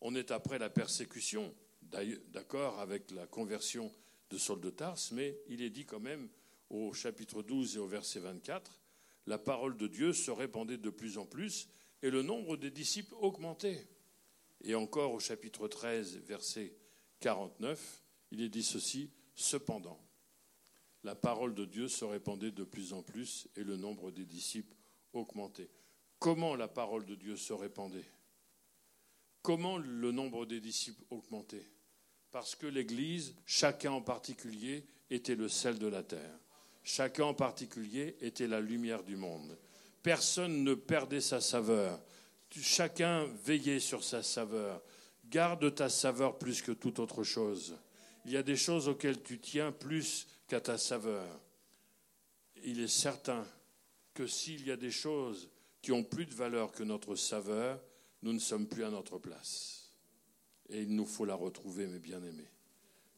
on 0.01 0.15
est 0.15 0.31
après 0.31 0.59
la 0.59 0.69
persécution, 0.69 1.53
d'accord 1.81 2.79
avec 2.79 3.11
la 3.11 3.27
conversion 3.27 3.93
de 4.29 4.37
Saul 4.37 4.61
de 4.61 4.69
Tarse, 4.69 5.11
mais 5.11 5.37
il 5.47 5.61
est 5.61 5.69
dit 5.69 5.85
quand 5.85 5.99
même 5.99 6.29
au 6.69 6.93
chapitre 6.93 7.43
12 7.43 7.75
et 7.75 7.79
au 7.79 7.87
verset 7.87 8.19
24, 8.19 8.81
la 9.27 9.37
parole 9.37 9.77
de 9.77 9.87
Dieu 9.87 10.13
se 10.13 10.31
répandait 10.31 10.77
de 10.77 10.89
plus 10.89 11.17
en 11.17 11.25
plus 11.25 11.69
et 12.01 12.09
le 12.09 12.21
nombre 12.23 12.57
des 12.57 12.71
disciples 12.71 13.13
augmentait. 13.15 13.87
Et 14.63 14.75
encore 14.75 15.13
au 15.13 15.19
chapitre 15.19 15.67
13, 15.67 16.17
verset 16.25 16.73
49, 17.19 18.03
il 18.31 18.41
est 18.41 18.49
dit 18.49 18.63
ceci, 18.63 19.11
cependant, 19.35 19.99
la 21.03 21.15
parole 21.15 21.55
de 21.55 21.65
Dieu 21.65 21.87
se 21.87 22.05
répandait 22.05 22.51
de 22.51 22.63
plus 22.63 22.93
en 22.93 23.01
plus 23.01 23.47
et 23.55 23.63
le 23.63 23.75
nombre 23.75 24.11
des 24.11 24.25
disciples 24.25 24.75
augmentait. 25.13 25.69
Comment 26.21 26.55
la 26.55 26.67
parole 26.67 27.07
de 27.07 27.15
Dieu 27.15 27.35
se 27.35 27.51
répandait? 27.51 28.05
Comment 29.41 29.79
le 29.79 30.11
nombre 30.11 30.45
des 30.45 30.59
disciples 30.59 31.03
augmentait? 31.09 31.67
Parce 32.29 32.53
que 32.53 32.67
l'Église, 32.67 33.33
chacun 33.47 33.93
en 33.93 34.03
particulier, 34.03 34.85
était 35.09 35.33
le 35.33 35.49
sel 35.49 35.79
de 35.79 35.87
la 35.87 36.03
terre. 36.03 36.37
Chacun 36.83 37.23
en 37.23 37.33
particulier 37.33 38.17
était 38.21 38.45
la 38.45 38.61
lumière 38.61 39.01
du 39.01 39.15
monde. 39.15 39.57
Personne 40.03 40.63
ne 40.63 40.75
perdait 40.75 41.21
sa 41.21 41.41
saveur. 41.41 41.99
Chacun 42.51 43.25
veillait 43.43 43.79
sur 43.79 44.03
sa 44.03 44.21
saveur. 44.21 44.83
Garde 45.25 45.73
ta 45.73 45.89
saveur 45.89 46.37
plus 46.37 46.61
que 46.61 46.71
toute 46.71 46.99
autre 46.99 47.23
chose. 47.23 47.79
Il 48.25 48.31
y 48.31 48.37
a 48.37 48.43
des 48.43 48.57
choses 48.57 48.87
auxquelles 48.87 49.23
tu 49.23 49.39
tiens 49.39 49.71
plus 49.71 50.27
qu'à 50.47 50.61
ta 50.61 50.77
saveur. 50.77 51.41
Il 52.63 52.79
est 52.79 52.87
certain 52.87 53.43
que 54.13 54.27
s'il 54.27 54.67
y 54.67 54.71
a 54.71 54.77
des 54.77 54.91
choses 54.91 55.49
qui 55.81 55.91
ont 55.91 56.03
plus 56.03 56.25
de 56.25 56.33
valeur 56.33 56.71
que 56.71 56.83
notre 56.83 57.15
saveur, 57.15 57.81
nous 58.21 58.33
ne 58.33 58.39
sommes 58.39 58.67
plus 58.67 58.83
à 58.83 58.89
notre 58.89 59.17
place. 59.17 59.93
Et 60.69 60.83
il 60.83 60.95
nous 60.95 61.05
faut 61.05 61.25
la 61.25 61.35
retrouver, 61.35 61.87
mes 61.87 61.99
bien-aimés. 61.99 62.51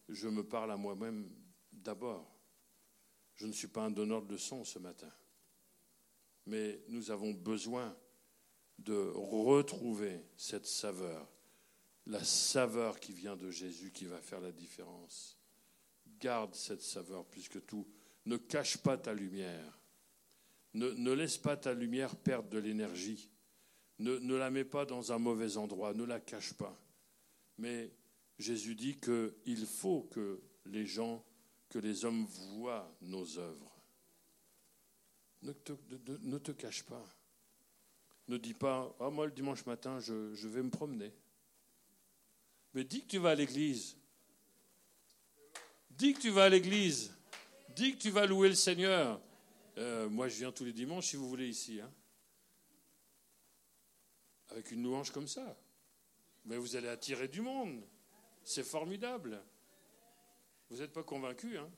Je 0.09 0.28
me 0.28 0.43
parle 0.43 0.72
à 0.72 0.78
moi-même 0.78 1.30
d'abord. 1.72 2.34
Je 3.36 3.47
ne 3.47 3.51
suis 3.51 3.68
pas 3.68 3.84
un 3.84 3.91
donneur 3.91 4.22
de 4.22 4.32
leçons 4.32 4.64
ce 4.64 4.80
matin. 4.80 5.11
Mais 6.45 6.82
nous 6.88 7.11
avons 7.11 7.32
besoin 7.32 7.95
de 8.80 9.11
retrouver 9.16 10.20
cette 10.36 10.66
saveur, 10.66 11.28
la 12.05 12.24
saveur 12.24 12.99
qui 12.99 13.14
vient 13.14 13.36
de 13.36 13.49
Jésus 13.49 13.91
qui 13.91 14.05
va 14.05 14.20
faire 14.20 14.41
la 14.41 14.51
différence. 14.51 15.38
Garde 16.20 16.55
cette 16.55 16.82
saveur 16.82 17.26
plus 17.26 17.47
que 17.49 17.59
tout. 17.59 17.88
Ne 18.26 18.38
cache 18.38 18.78
pas 18.78 18.97
ta 18.97 19.14
lumière. 19.14 19.80
Ne, 20.74 21.11
laisse 21.13 21.38
pas 21.38 21.55
ta 21.55 21.74
lumière 21.74 22.15
perdre 22.15 22.49
de 22.49 22.57
l'énergie. 22.57 23.30
Ne, 23.99 24.17
ne 24.17 24.36
la 24.36 24.49
mets 24.49 24.63
pas 24.63 24.86
dans 24.86 25.11
un 25.11 25.19
mauvais 25.19 25.57
endroit. 25.57 25.93
Ne 25.93 26.03
la 26.03 26.19
cache 26.19 26.53
pas. 26.53 26.80
Mais 27.57 27.91
Jésus 28.39 28.76
dit 28.76 28.97
qu'il 28.99 29.65
faut 29.65 30.09
que 30.11 30.41
les 30.65 30.86
gens 30.86 31.24
que 31.69 31.80
les 31.80 32.05
hommes 32.05 32.26
voient 32.26 32.95
nos 33.01 33.39
œuvres. 33.39 33.74
Ne 35.41 36.38
te, 36.38 36.51
cache 36.51 36.84
pas. 36.84 37.03
Ne 38.28 38.38
dis 38.38 38.53
pas, 38.53 38.95
ah, 38.99 39.09
moi 39.09 39.26
le 39.26 39.32
dimanche 39.32 39.65
matin, 39.65 39.99
je, 39.99 40.47
vais 40.47 40.61
me 40.61 40.69
promener. 40.69 41.11
Mais 42.74 42.84
dis 42.84 43.01
que 43.01 43.07
tu 43.07 43.17
vas 43.17 43.32
à 43.32 43.36
l'église. 43.36 43.97
Dis 45.89 46.13
que 46.13 46.19
tu 46.19 46.30
vas 46.30 46.45
à 46.45 46.49
l'église. 46.49 47.11
Dis 47.76 47.95
que 47.95 48.01
tu 48.01 48.11
vas 48.11 48.26
louer 48.26 48.49
le 48.49 48.55
Seigneur. 48.55 49.19
Euh, 49.78 50.07
moi, 50.09 50.28
je 50.28 50.38
viens 50.38 50.51
tous 50.51 50.65
les 50.65 50.74
dimanches, 50.74 51.07
si 51.07 51.15
vous 51.15 51.28
voulez, 51.28 51.47
ici. 51.47 51.82
Hein. 51.82 51.91
Avec 54.49 54.71
une 54.71 54.84
louange 54.84 55.11
comme 55.11 55.28
ça. 55.28 55.57
Mais 56.45 56.57
vous 56.57 56.76
allez 56.76 56.89
attirer 56.89 57.28
du 57.28 57.41
monde. 57.41 57.84
C'est 58.43 58.63
formidable. 58.63 59.41
Vous 60.69 60.78
n'êtes 60.78 60.91
pas 60.91 61.03
convaincu, 61.03 61.57
hein 61.57 61.69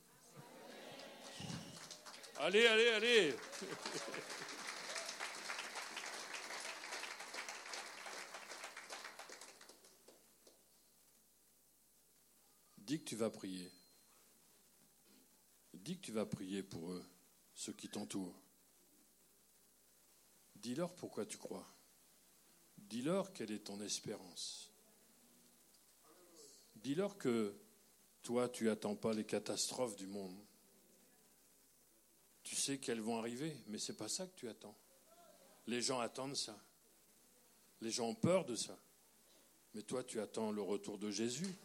Allez, 2.37 2.65
allez, 2.65 2.89
allez 2.89 3.35
Dis 12.77 12.99
que 12.99 13.05
tu 13.05 13.15
vas 13.15 13.29
prier. 13.29 13.71
Dis 15.73 15.97
que 15.97 16.01
tu 16.01 16.11
vas 16.11 16.25
prier 16.25 16.61
pour 16.61 16.91
eux, 16.91 17.05
ceux 17.55 17.73
qui 17.73 17.89
t'entourent. 17.89 18.39
Dis-leur 20.55 20.93
pourquoi 20.93 21.25
tu 21.25 21.37
crois. 21.37 21.65
Dis-leur 22.77 23.33
quelle 23.33 23.51
est 23.51 23.65
ton 23.65 23.79
espérance. 23.81 24.71
Dis-leur 26.75 27.17
que 27.17 27.55
toi, 28.21 28.49
tu 28.49 28.65
n'attends 28.65 28.95
pas 28.95 29.13
les 29.13 29.25
catastrophes 29.25 29.95
du 29.95 30.07
monde. 30.07 30.37
Tu 32.43 32.55
sais 32.55 32.77
qu'elles 32.77 33.01
vont 33.01 33.17
arriver, 33.17 33.55
mais 33.67 33.79
ce 33.79 33.91
n'est 33.91 33.97
pas 33.97 34.07
ça 34.07 34.27
que 34.27 34.35
tu 34.35 34.47
attends. 34.49 34.77
Les 35.67 35.81
gens 35.81 35.99
attendent 35.99 36.35
ça. 36.35 36.55
Les 37.81 37.89
gens 37.89 38.09
ont 38.09 38.15
peur 38.15 38.45
de 38.45 38.55
ça. 38.55 38.77
Mais 39.73 39.81
toi, 39.81 40.03
tu 40.03 40.19
attends 40.19 40.51
le 40.51 40.61
retour 40.61 40.97
de 40.97 41.09
Jésus. 41.09 41.55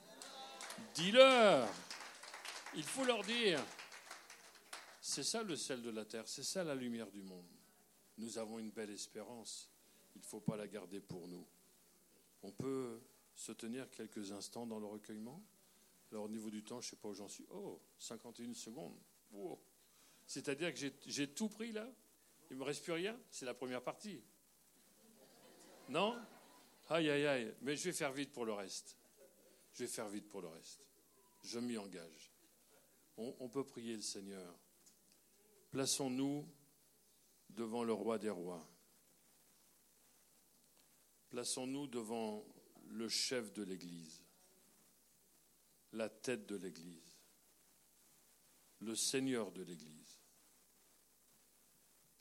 Dis-leur. 0.94 1.68
Il 2.74 2.82
faut 2.82 3.04
leur 3.04 3.22
dire. 3.24 3.62
C'est 5.00 5.22
ça 5.22 5.42
le 5.42 5.56
sel 5.56 5.82
de 5.82 5.90
la 5.90 6.04
terre, 6.04 6.28
c'est 6.28 6.42
ça 6.42 6.62
la 6.62 6.74
lumière 6.74 7.10
du 7.10 7.22
monde. 7.22 7.48
Nous 8.18 8.36
avons 8.38 8.58
une 8.58 8.70
belle 8.70 8.90
espérance. 8.90 9.70
Il 10.14 10.20
ne 10.20 10.24
faut 10.26 10.40
pas 10.40 10.56
la 10.56 10.68
garder 10.68 11.00
pour 11.00 11.26
nous. 11.26 11.46
On 12.42 12.52
peut 12.52 13.00
se 13.34 13.52
tenir 13.52 13.90
quelques 13.90 14.32
instants 14.32 14.66
dans 14.66 14.78
le 14.78 14.86
recueillement? 14.86 15.42
Alors 16.12 16.24
au 16.24 16.28
niveau 16.28 16.50
du 16.50 16.62
temps, 16.62 16.80
je 16.80 16.88
ne 16.88 16.90
sais 16.90 16.96
pas 16.96 17.08
où 17.08 17.14
j'en 17.14 17.28
suis. 17.28 17.46
Oh, 17.50 17.80
51 17.98 18.52
secondes. 18.54 18.98
C'est-à-dire 20.26 20.74
que 20.74 20.80
j'ai 21.06 21.32
tout 21.32 21.48
pris 21.48 21.72
là? 21.72 21.88
Il 22.50 22.54
ne 22.54 22.58
me 22.60 22.64
reste 22.64 22.82
plus 22.82 22.92
rien? 22.92 23.18
C'est 23.30 23.46
la 23.46 23.54
première 23.54 23.82
partie. 23.82 24.22
Non? 25.88 26.20
Aïe, 26.88 27.08
aïe, 27.08 27.26
aïe. 27.26 27.54
Mais 27.62 27.76
je 27.76 27.84
vais 27.84 27.92
faire 27.92 28.12
vite 28.12 28.32
pour 28.32 28.44
le 28.44 28.52
reste. 28.52 28.96
Je 29.72 29.84
vais 29.84 29.88
faire 29.88 30.08
vite 30.08 30.28
pour 30.28 30.42
le 30.42 30.48
reste. 30.48 30.84
Je 31.42 31.58
m'y 31.58 31.78
engage. 31.78 32.32
On, 33.16 33.34
on 33.38 33.48
peut 33.48 33.64
prier 33.64 33.94
le 33.94 34.02
Seigneur. 34.02 34.58
Plaçons-nous 35.70 36.48
devant 37.48 37.84
le 37.84 37.92
roi 37.92 38.18
des 38.18 38.30
rois. 38.30 38.68
Plaçons-nous 41.28 41.86
devant 41.86 42.44
le 42.88 43.08
chef 43.08 43.52
de 43.52 43.62
l'Église 43.62 44.20
la 45.92 46.08
tête 46.08 46.46
de 46.46 46.56
l'Église, 46.56 47.18
le 48.80 48.94
Seigneur 48.94 49.50
de 49.52 49.62
l'Église. 49.62 50.20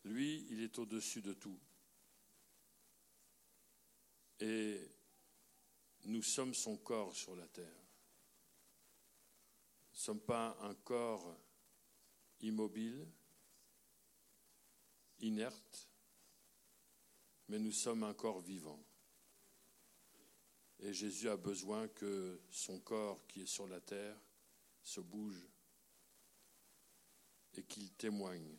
Lui, 0.06 0.48
il 0.50 0.64
est 0.64 0.80
au-dessus 0.80 1.22
de 1.22 1.34
tout. 1.34 1.60
Et 4.40 4.82
nous 6.06 6.24
sommes 6.24 6.54
son 6.54 6.78
corps 6.78 7.16
sur 7.16 7.36
la 7.36 7.48
terre. 7.48 7.66
Nous 9.92 9.98
ne 9.98 10.00
sommes 10.00 10.22
pas 10.22 10.58
un 10.62 10.74
corps 10.76 11.38
immobile, 12.40 13.06
inerte, 15.22 15.90
mais 17.48 17.60
nous 17.60 17.72
sommes 17.72 18.04
un 18.04 18.14
corps 18.14 18.40
vivant. 18.40 18.84
Et 20.80 20.94
Jésus 20.94 21.30
a 21.30 21.36
besoin 21.36 21.88
que 21.90 22.42
son 22.50 22.80
corps 22.80 23.26
qui 23.28 23.42
est 23.42 23.48
sur 23.48 23.68
la 23.68 23.82
terre 23.82 24.18
se 24.82 25.02
bouge 25.02 25.46
et 27.56 27.64
qu'il 27.64 27.92
témoigne 27.94 28.58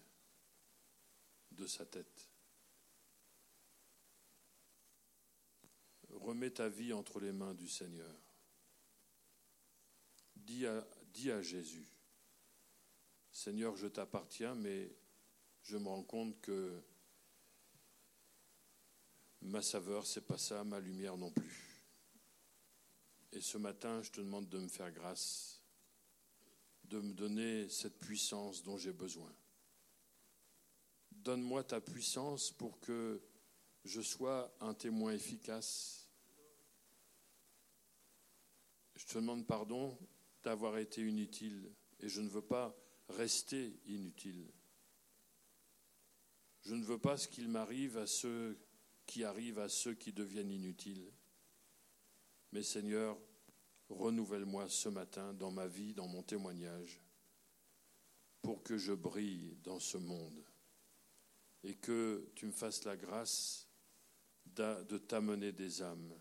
de 1.53 1.67
sa 1.67 1.87
tête. 1.87 2.29
Remets 6.11 6.51
ta 6.51 6.69
vie 6.69 6.93
entre 6.93 7.21
les 7.21 7.33
mains 7.33 7.55
du 7.55 7.69
Seigneur. 7.69 8.21
Dis 10.37 10.67
à, 10.67 10.87
dis 11.13 11.31
à 11.31 11.41
Jésus, 11.41 11.89
Seigneur, 13.31 13.77
je 13.77 13.87
t'appartiens, 13.87 14.55
mais 14.55 14.91
je 15.63 15.77
me 15.77 15.89
rends 15.89 16.03
compte 16.03 16.41
que 16.41 16.83
ma 19.43 19.63
saveur, 19.63 20.07
c'est 20.07 20.27
pas 20.27 20.39
ça, 20.39 20.65
ma 20.65 20.81
lumière 20.81 21.17
non 21.17 21.31
plus. 21.31 21.83
Et 23.33 23.41
ce 23.41 23.59
matin, 23.59 24.03
je 24.03 24.11
te 24.11 24.21
demande 24.21 24.49
de 24.49 24.59
me 24.59 24.69
faire 24.69 24.91
grâce, 24.91 25.63
de 26.85 27.01
me 27.01 27.13
donner 27.13 27.69
cette 27.69 27.99
puissance 27.99 28.63
dont 28.63 28.77
j'ai 28.77 28.93
besoin. 28.93 29.33
donne-moi 31.13 31.63
ta 31.65 31.81
puissance 31.81 32.51
pour 32.51 32.81
que 32.81 33.21
je 33.85 34.01
sois 34.01 34.55
un 34.61 34.75
témoin 34.75 35.13
efficace. 35.13 36.09
Je 38.97 39.05
te 39.07 39.15
demande 39.15 39.47
pardon 39.47 39.99
d'avoir 40.43 40.79
été 40.79 41.03
inutile 41.07 41.71
et 42.01 42.09
je 42.09 42.21
ne 42.21 42.29
veux 42.29 42.43
pas 42.43 42.75
rester 43.09 43.79
inutile. 43.87 44.51
Je 46.63 46.75
ne 46.75 46.85
veux 46.85 46.99
pas 46.99 47.17
ce 47.17 47.29
qu'il 47.29 47.49
m'arrive 47.49 47.97
à 47.97 48.07
ceux 48.07 48.59
qui 49.07 49.25
arrivent 49.25 49.59
à 49.59 49.69
ceux 49.69 49.95
qui 49.95 50.13
deviennent 50.13 50.53
inutiles. 50.53 51.11
Mais 52.53 52.63
Seigneur, 52.63 53.19
renouvelle-moi 53.89 54.69
ce 54.69 54.89
matin 54.89 55.35
dans 55.35 55.51
ma 55.51 55.67
vie, 55.67 55.95
dans 55.95 56.07
mon 56.07 56.23
témoignage, 56.23 57.01
pour 58.43 58.63
que 58.63 58.77
je 58.77 58.93
brille 58.93 59.57
dans 59.63 59.81
ce 59.81 59.97
monde 59.97 60.45
et 61.65 61.75
que 61.75 62.31
tu 62.35 62.47
me 62.47 62.53
fasses 62.53 62.85
la 62.85 62.97
grâce 62.97 63.69
de 64.47 64.99
t'amener 64.99 65.53
des 65.53 65.83
âmes 65.83 66.15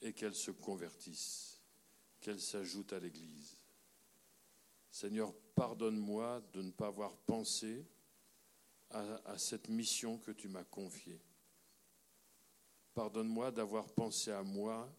et 0.00 0.12
qu'elles 0.12 0.34
se 0.34 0.50
convertissent, 0.50 1.60
qu'elles 2.20 2.40
s'ajoutent 2.40 2.92
à 2.92 3.00
l'Église. 3.00 3.56
Seigneur, 4.90 5.34
pardonne-moi 5.54 6.42
de 6.52 6.62
ne 6.62 6.70
pas 6.70 6.88
avoir 6.88 7.16
pensé 7.16 7.86
à, 8.92 9.38
cette 9.38 9.68
mission 9.68 10.18
que 10.18 10.30
tu 10.30 10.48
m'as 10.48 10.64
confiée. 10.64 11.20
Pardonne-moi 12.94 13.50
d'avoir 13.50 13.92
pensé 13.92 14.30
à 14.30 14.42
moi 14.42 14.92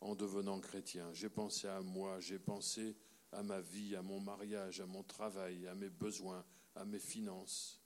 en 0.00 0.14
devenant 0.14 0.60
chrétien. 0.60 1.12
J'ai 1.12 1.30
pensé 1.30 1.66
à 1.66 1.80
moi, 1.80 2.20
j'ai 2.20 2.38
pensé 2.38 2.96
à 3.32 3.42
ma 3.42 3.60
vie, 3.60 3.96
à 3.96 4.02
mon 4.02 4.20
mariage, 4.20 4.80
à 4.80 4.86
mon 4.86 5.02
travail, 5.02 5.66
à 5.66 5.74
mes 5.74 5.88
besoins, 5.88 6.44
à 6.74 6.84
mes 6.84 6.98
finances. 6.98 7.80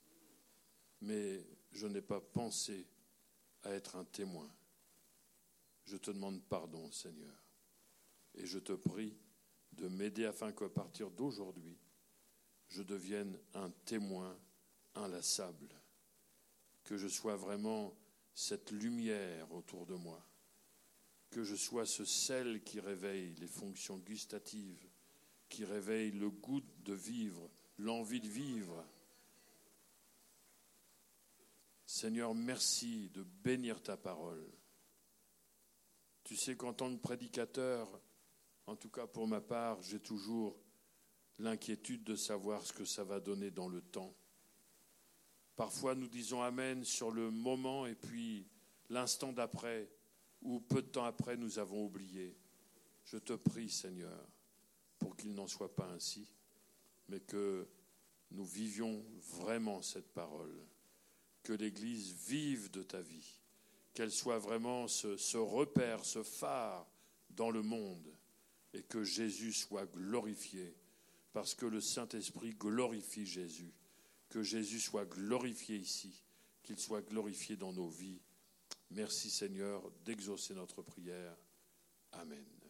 Mais 0.99 1.45
je 1.71 1.87
n'ai 1.87 2.01
pas 2.01 2.19
pensé 2.19 2.87
à 3.63 3.71
être 3.71 3.95
un 3.95 4.05
témoin. 4.05 4.49
Je 5.85 5.97
te 5.97 6.11
demande 6.11 6.43
pardon, 6.43 6.91
Seigneur. 6.91 7.43
Et 8.35 8.45
je 8.45 8.59
te 8.59 8.73
prie 8.73 9.17
de 9.71 9.87
m'aider 9.87 10.25
afin 10.25 10.51
qu'à 10.51 10.69
partir 10.69 11.09
d'aujourd'hui, 11.09 11.77
je 12.67 12.83
devienne 12.83 13.37
un 13.53 13.69
témoin 13.85 14.37
inlassable, 14.95 15.69
que 16.83 16.97
je 16.97 17.07
sois 17.07 17.35
vraiment 17.35 17.95
cette 18.33 18.71
lumière 18.71 19.51
autour 19.51 19.85
de 19.85 19.95
moi, 19.95 20.25
que 21.29 21.43
je 21.43 21.55
sois 21.55 21.85
ce 21.85 22.05
sel 22.05 22.63
qui 22.63 22.79
réveille 22.79 23.35
les 23.35 23.47
fonctions 23.47 23.97
gustatives, 23.97 24.87
qui 25.49 25.65
réveille 25.65 26.11
le 26.11 26.29
goût 26.29 26.61
de 26.79 26.93
vivre, 26.93 27.49
l'envie 27.77 28.21
de 28.21 28.27
vivre. 28.27 28.85
Seigneur, 31.85 32.33
merci 32.33 33.09
de 33.09 33.23
bénir 33.23 33.81
ta 33.81 33.97
parole. 33.97 34.49
Tu 36.23 36.37
sais 36.37 36.55
qu'en 36.55 36.73
tant 36.73 36.89
que 36.95 37.01
prédicateur, 37.01 38.01
en 38.65 38.75
tout 38.75 38.89
cas 38.89 39.07
pour 39.07 39.27
ma 39.27 39.41
part, 39.41 39.81
j'ai 39.81 39.99
toujours 39.99 40.57
l'inquiétude 41.39 42.03
de 42.03 42.15
savoir 42.15 42.65
ce 42.65 42.71
que 42.71 42.85
ça 42.85 43.03
va 43.03 43.19
donner 43.19 43.51
dans 43.51 43.67
le 43.67 43.81
temps. 43.81 44.15
Parfois, 45.61 45.93
nous 45.93 46.07
disons 46.07 46.41
Amen 46.41 46.83
sur 46.83 47.11
le 47.11 47.29
moment 47.29 47.85
et 47.85 47.93
puis 47.93 48.47
l'instant 48.89 49.31
d'après, 49.31 49.91
ou 50.41 50.59
peu 50.59 50.81
de 50.81 50.87
temps 50.87 51.03
après, 51.03 51.37
nous 51.37 51.59
avons 51.59 51.85
oublié. 51.85 52.35
Je 53.05 53.17
te 53.17 53.33
prie, 53.33 53.69
Seigneur, 53.69 54.27
pour 54.97 55.15
qu'il 55.15 55.35
n'en 55.35 55.45
soit 55.45 55.75
pas 55.75 55.87
ainsi, 55.93 56.33
mais 57.09 57.19
que 57.19 57.67
nous 58.31 58.43
vivions 58.43 59.05
vraiment 59.37 59.83
cette 59.83 60.11
parole, 60.11 60.65
que 61.43 61.53
l'Église 61.53 62.11
vive 62.27 62.71
de 62.71 62.81
ta 62.81 63.03
vie, 63.03 63.39
qu'elle 63.93 64.09
soit 64.11 64.39
vraiment 64.39 64.87
ce, 64.87 65.37
repère, 65.37 66.03
ce 66.05 66.23
phare 66.23 66.89
dans 67.29 67.51
le 67.51 67.61
monde, 67.61 68.11
et 68.73 68.81
que 68.81 69.03
Jésus 69.03 69.53
soit 69.53 69.85
glorifié, 69.85 70.75
parce 71.33 71.53
que 71.53 71.67
le 71.67 71.81
Saint-Esprit 71.81 72.55
glorifie 72.55 73.27
Jésus 73.27 73.75
que 74.31 74.43
Jésus 74.43 74.79
soit 74.79 75.05
glorifié 75.05 75.75
ici, 75.75 76.23
qu'il 76.63 76.79
soit 76.79 77.01
glorifié 77.01 77.57
dans 77.57 77.73
nos 77.73 77.89
vies. 77.89 78.21
Merci 78.89 79.29
Seigneur 79.29 79.83
d'exaucer 80.05 80.53
notre 80.53 80.81
prière. 80.81 81.35
Amen. 82.13 82.60